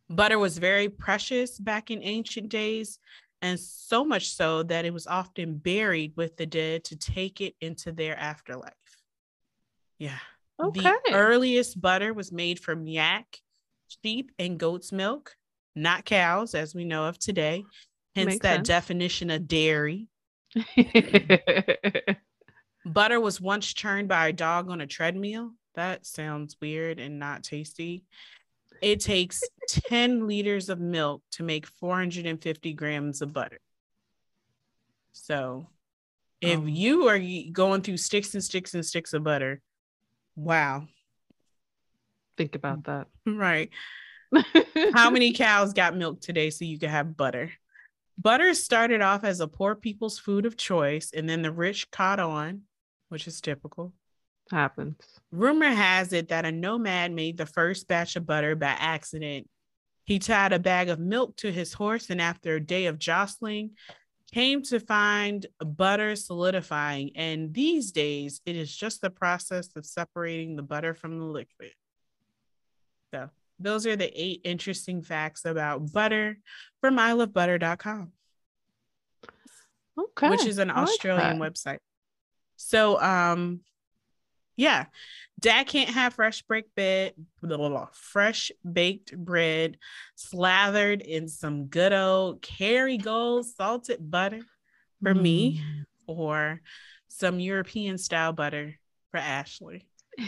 Butter 0.08 0.38
was 0.38 0.56
very 0.56 0.88
precious 0.88 1.58
back 1.58 1.90
in 1.90 2.02
ancient 2.02 2.48
days, 2.48 2.98
and 3.42 3.60
so 3.60 4.02
much 4.02 4.30
so 4.30 4.62
that 4.62 4.86
it 4.86 4.94
was 4.94 5.06
often 5.06 5.58
buried 5.58 6.14
with 6.16 6.36
the 6.38 6.46
dead 6.46 6.84
to 6.84 6.96
take 6.96 7.40
it 7.42 7.54
into 7.60 7.92
their 7.92 8.18
afterlife. 8.18 8.72
Yeah. 9.98 10.18
Okay. 10.58 10.80
The 10.82 11.12
earliest 11.12 11.78
butter 11.78 12.14
was 12.14 12.32
made 12.32 12.58
from 12.58 12.86
yak, 12.86 13.40
sheep, 14.02 14.32
and 14.38 14.58
goat's 14.58 14.90
milk, 14.90 15.36
not 15.74 16.06
cows, 16.06 16.54
as 16.54 16.74
we 16.74 16.84
know 16.84 17.04
of 17.04 17.18
today. 17.18 17.64
Hence 18.14 18.26
Makes 18.26 18.42
that 18.42 18.56
sense. 18.56 18.68
definition 18.68 19.30
of 19.30 19.46
dairy. 19.46 20.08
Butter 22.86 23.18
was 23.18 23.40
once 23.40 23.74
churned 23.74 24.06
by 24.06 24.28
a 24.28 24.32
dog 24.32 24.70
on 24.70 24.80
a 24.80 24.86
treadmill. 24.86 25.50
That 25.74 26.06
sounds 26.06 26.56
weird 26.60 27.00
and 27.00 27.18
not 27.18 27.42
tasty. 27.42 28.04
It 28.80 29.00
takes 29.00 29.42
10 29.68 30.28
liters 30.28 30.68
of 30.68 30.78
milk 30.78 31.22
to 31.32 31.42
make 31.42 31.66
450 31.66 32.74
grams 32.74 33.22
of 33.22 33.32
butter. 33.32 33.58
So 35.10 35.68
if 36.40 36.60
oh. 36.60 36.66
you 36.66 37.08
are 37.08 37.18
going 37.50 37.82
through 37.82 37.96
sticks 37.96 38.34
and 38.34 38.44
sticks 38.44 38.72
and 38.72 38.86
sticks 38.86 39.12
of 39.14 39.24
butter, 39.24 39.60
wow. 40.36 40.86
Think 42.36 42.54
about 42.54 42.84
that. 42.84 43.08
Right. 43.26 43.70
How 44.94 45.10
many 45.10 45.32
cows 45.32 45.72
got 45.72 45.96
milk 45.96 46.20
today 46.20 46.50
so 46.50 46.64
you 46.64 46.78
could 46.78 46.90
have 46.90 47.16
butter? 47.16 47.50
Butter 48.16 48.54
started 48.54 49.00
off 49.00 49.24
as 49.24 49.40
a 49.40 49.48
poor 49.48 49.74
people's 49.74 50.18
food 50.18 50.46
of 50.46 50.56
choice, 50.56 51.10
and 51.12 51.28
then 51.28 51.42
the 51.42 51.50
rich 51.50 51.90
caught 51.90 52.20
on 52.20 52.62
which 53.08 53.26
is 53.26 53.40
typical. 53.40 53.92
Happens. 54.50 54.96
Rumor 55.32 55.70
has 55.70 56.12
it 56.12 56.28
that 56.28 56.44
a 56.44 56.52
nomad 56.52 57.12
made 57.12 57.36
the 57.36 57.46
first 57.46 57.88
batch 57.88 58.16
of 58.16 58.26
butter 58.26 58.54
by 58.54 58.76
accident. 58.78 59.48
He 60.04 60.20
tied 60.20 60.52
a 60.52 60.58
bag 60.60 60.88
of 60.88 61.00
milk 61.00 61.36
to 61.38 61.50
his 61.50 61.72
horse, 61.72 62.10
and 62.10 62.20
after 62.20 62.54
a 62.54 62.60
day 62.60 62.86
of 62.86 62.98
jostling, 62.98 63.72
came 64.32 64.62
to 64.62 64.78
find 64.78 65.46
butter 65.58 66.14
solidifying. 66.14 67.12
And 67.16 67.52
these 67.52 67.90
days, 67.90 68.40
it 68.46 68.54
is 68.54 68.74
just 68.74 69.00
the 69.00 69.10
process 69.10 69.68
of 69.74 69.84
separating 69.84 70.54
the 70.54 70.62
butter 70.62 70.94
from 70.94 71.18
the 71.18 71.24
liquid. 71.24 71.72
So, 73.12 73.30
those 73.58 73.86
are 73.86 73.96
the 73.96 74.12
eight 74.14 74.42
interesting 74.44 75.02
facts 75.02 75.44
about 75.44 75.92
butter 75.92 76.38
from 76.80 76.98
ilovebutter.com. 76.98 78.12
Okay. 79.98 80.28
Which 80.28 80.44
is 80.44 80.58
an 80.58 80.70
Australian 80.70 81.38
like 81.38 81.52
website. 81.52 81.78
So 82.56 83.00
um 83.00 83.60
yeah. 84.56 84.86
Dad 85.38 85.66
can't 85.66 85.90
have 85.90 86.14
fresh 86.14 86.40
baked 86.48 86.74
bread, 86.74 87.12
blah, 87.42 87.58
blah, 87.58 87.68
blah, 87.68 87.88
fresh 87.92 88.50
baked 88.70 89.14
bread 89.14 89.76
slathered 90.14 91.02
in 91.02 91.28
some 91.28 91.66
good 91.66 91.92
old 91.92 92.40
Kerrygold 92.40 93.44
salted 93.44 94.10
butter 94.10 94.40
for 95.02 95.14
me, 95.14 95.60
Mm. 95.60 95.84
or 96.06 96.62
some 97.08 97.38
European 97.38 97.98
style 97.98 98.32
butter 98.32 98.78
for 99.10 99.18
Ashley. 99.18 99.86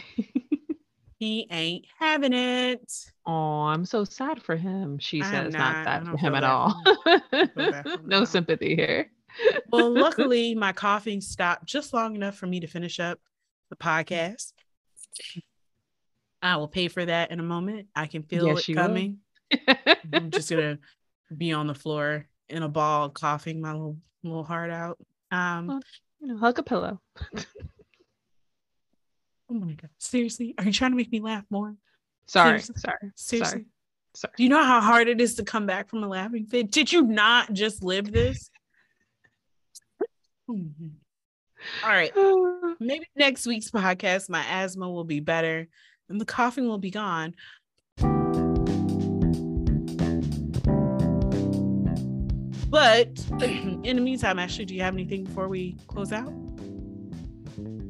He 1.20 1.48
ain't 1.50 1.84
having 1.98 2.32
it. 2.32 2.92
Oh, 3.26 3.62
I'm 3.62 3.84
so 3.84 4.04
sad 4.04 4.40
for 4.40 4.54
him. 4.54 5.00
She 5.00 5.20
says 5.20 5.52
not. 5.52 5.84
not 5.84 6.02
I 6.06 6.10
for 6.12 6.16
him 6.16 6.36
at 6.36 6.44
all. 6.44 6.80
feel 6.84 6.96
bad 7.04 7.22
for 7.54 7.66
him 7.66 7.74
at 7.74 8.06
no 8.06 8.24
sympathy 8.24 8.76
here. 8.76 9.10
Well, 9.70 9.90
luckily, 9.94 10.54
my 10.54 10.72
coughing 10.72 11.20
stopped 11.20 11.66
just 11.66 11.92
long 11.92 12.14
enough 12.16 12.36
for 12.36 12.46
me 12.46 12.60
to 12.60 12.66
finish 12.66 12.98
up 13.00 13.18
the 13.70 13.76
podcast. 13.76 14.52
I 16.42 16.56
will 16.56 16.68
pay 16.68 16.88
for 16.88 17.04
that 17.04 17.30
in 17.30 17.40
a 17.40 17.44
moment. 17.44 17.88
I 17.94 18.06
can 18.06 18.22
feel 18.22 18.46
Yes, 18.46 18.68
it 18.68 18.74
coming. 18.74 19.18
I'm 20.12 20.30
just 20.30 20.50
gonna 20.50 20.78
be 21.36 21.52
on 21.52 21.66
the 21.66 21.74
floor 21.74 22.26
in 22.48 22.62
a 22.62 22.68
ball, 22.68 23.10
coughing 23.10 23.60
my 23.60 23.72
little 23.72 23.96
little 24.22 24.44
heart 24.44 24.70
out. 24.70 24.98
Um, 25.30 25.66
Well, 25.66 25.80
you 26.20 26.26
know, 26.28 26.36
hug 26.38 26.58
a 26.58 26.62
pillow. 26.62 27.00
oh 29.50 29.54
my 29.54 29.72
god, 29.72 29.90
seriously, 29.98 30.54
are 30.58 30.64
you 30.64 30.72
trying 30.72 30.92
to 30.92 30.96
make 30.96 31.10
me 31.12 31.20
laugh 31.20 31.44
more? 31.50 31.74
Sorry, 32.26 32.60
Seriously? 32.60 32.74
sorry, 32.78 33.12
Seriously, 33.14 33.50
sorry, 33.50 33.66
sorry. 34.14 34.32
do 34.36 34.42
you 34.42 34.48
know 34.48 34.62
how 34.62 34.80
hard 34.80 35.08
it 35.08 35.20
is 35.20 35.34
to 35.36 35.44
come 35.44 35.66
back 35.66 35.88
from 35.88 36.02
a 36.04 36.08
laughing 36.08 36.44
fit? 36.46 36.70
Did 36.70 36.92
you 36.92 37.02
not 37.02 37.52
just 37.52 37.82
live 37.82 38.12
this? 38.12 38.50
All 41.84 41.90
right. 41.90 42.12
maybe 42.80 43.06
next 43.16 43.46
week's 43.46 43.70
podcast, 43.70 44.30
my 44.30 44.44
asthma 44.48 44.88
will 44.88 45.04
be 45.04 45.20
better 45.20 45.68
and 46.08 46.20
the 46.20 46.24
coughing 46.24 46.66
will 46.66 46.78
be 46.78 46.90
gone. 46.90 47.34
But 52.70 53.08
in 53.42 53.96
the 53.96 54.00
meantime, 54.00 54.38
Ashley, 54.38 54.64
do 54.64 54.74
you 54.74 54.82
have 54.82 54.94
anything 54.94 55.24
before 55.24 55.48
we 55.48 55.76
close 55.86 56.12
out? 56.12 56.32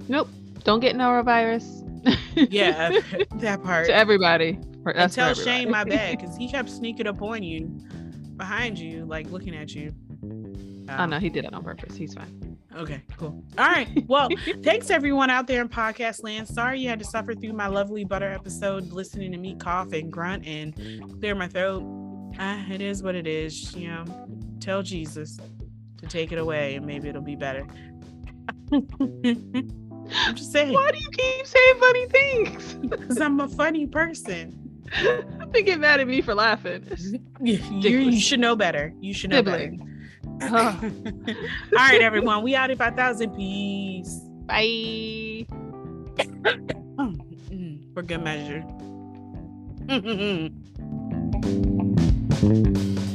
nope. 0.09 0.29
Don't 0.65 0.81
get 0.81 0.97
norovirus. 0.97 1.85
Yeah, 2.51 3.01
that 3.37 3.63
part. 3.63 3.87
to 3.87 3.95
everybody. 3.95 4.51
And 4.51 4.97
that's 4.97 5.15
for 5.15 5.21
tell 5.21 5.35
Shane 5.35 5.71
my 5.71 5.85
bad 5.85 6.19
because 6.21 6.37
he 6.37 6.49
kept 6.51 6.71
sneaking 6.71 7.07
up 7.07 7.21
on 7.23 7.43
you, 7.43 7.67
behind 8.37 8.79
you, 8.79 9.05
like 9.05 9.31
looking 9.31 9.55
at 9.55 9.75
you. 9.75 9.95
Oh 10.89 10.95
um, 10.95 11.11
no, 11.11 11.19
he 11.19 11.29
did 11.29 11.45
it 11.45 11.53
on 11.53 11.63
purpose. 11.63 11.97
He's 11.97 12.15
fine. 12.15 12.48
Okay, 12.77 13.03
cool. 13.17 13.43
All 13.57 13.67
right. 13.67 13.89
Well, 14.07 14.29
thanks 14.63 14.91
everyone 14.91 15.31
out 15.31 15.47
there 15.47 15.63
in 15.63 15.69
podcast 15.69 16.23
land. 16.23 16.47
Sorry 16.47 16.81
you 16.81 16.89
had 16.89 16.99
to 16.99 17.05
suffer 17.05 17.35
through 17.35 17.55
my 17.55 17.67
lovely 17.67 18.05
butter 18.05 18.31
episode, 18.31 18.93
listening 18.93 19.33
to 19.33 19.39
me 19.39 19.57
cough 19.57 19.93
and 19.93 20.13
grunt 20.13 20.47
and 20.47 20.75
clear 21.19 21.35
my 21.35 21.49
throat. 21.49 21.83
Ah, 22.39 22.65
it 22.71 22.81
is 22.81 23.03
what 23.03 23.15
it 23.15 23.27
is. 23.27 23.75
You 23.75 23.89
know, 23.89 24.05
tell 24.61 24.83
Jesus 24.83 25.39
to 25.99 26.07
take 26.07 26.31
it 26.31 26.39
away 26.39 26.75
and 26.77 26.85
maybe 26.87 27.09
it'll 27.09 27.23
be 27.23 27.37
better. 27.37 27.67
I'm 28.73 30.35
just 30.35 30.53
saying, 30.53 30.73
Why 30.73 30.91
do 30.91 30.99
you 30.99 31.11
keep 31.11 31.47
saying 31.47 31.75
funny 31.81 32.07
things? 32.07 32.75
because 32.89 33.21
I'm 33.21 33.41
a 33.41 33.49
funny 33.49 33.87
person. 33.87 34.55
they 35.53 35.63
get 35.63 35.81
mad 35.81 36.01
at 36.01 36.09
me 36.09 36.21
for 36.23 36.35
laughing. 36.35 36.87
You, 37.43 37.59
you, 37.81 37.99
you 37.99 38.21
should 38.21 38.41
know 38.41 38.57
better. 38.57 38.93
You 39.01 39.13
should 39.13 39.31
know 39.31 39.43
better. 39.43 39.73
All 40.43 40.51
right, 41.75 42.01
everyone. 42.01 42.45
We 42.45 42.55
out 42.55 42.71
of 42.71 42.79
5,000. 42.79 43.35
Peace. 43.35 44.21
Bye. 44.47 45.47
Mm-hmm. 46.99 47.93
For 47.95 48.03
good 48.03 48.23
measure. 48.23 48.65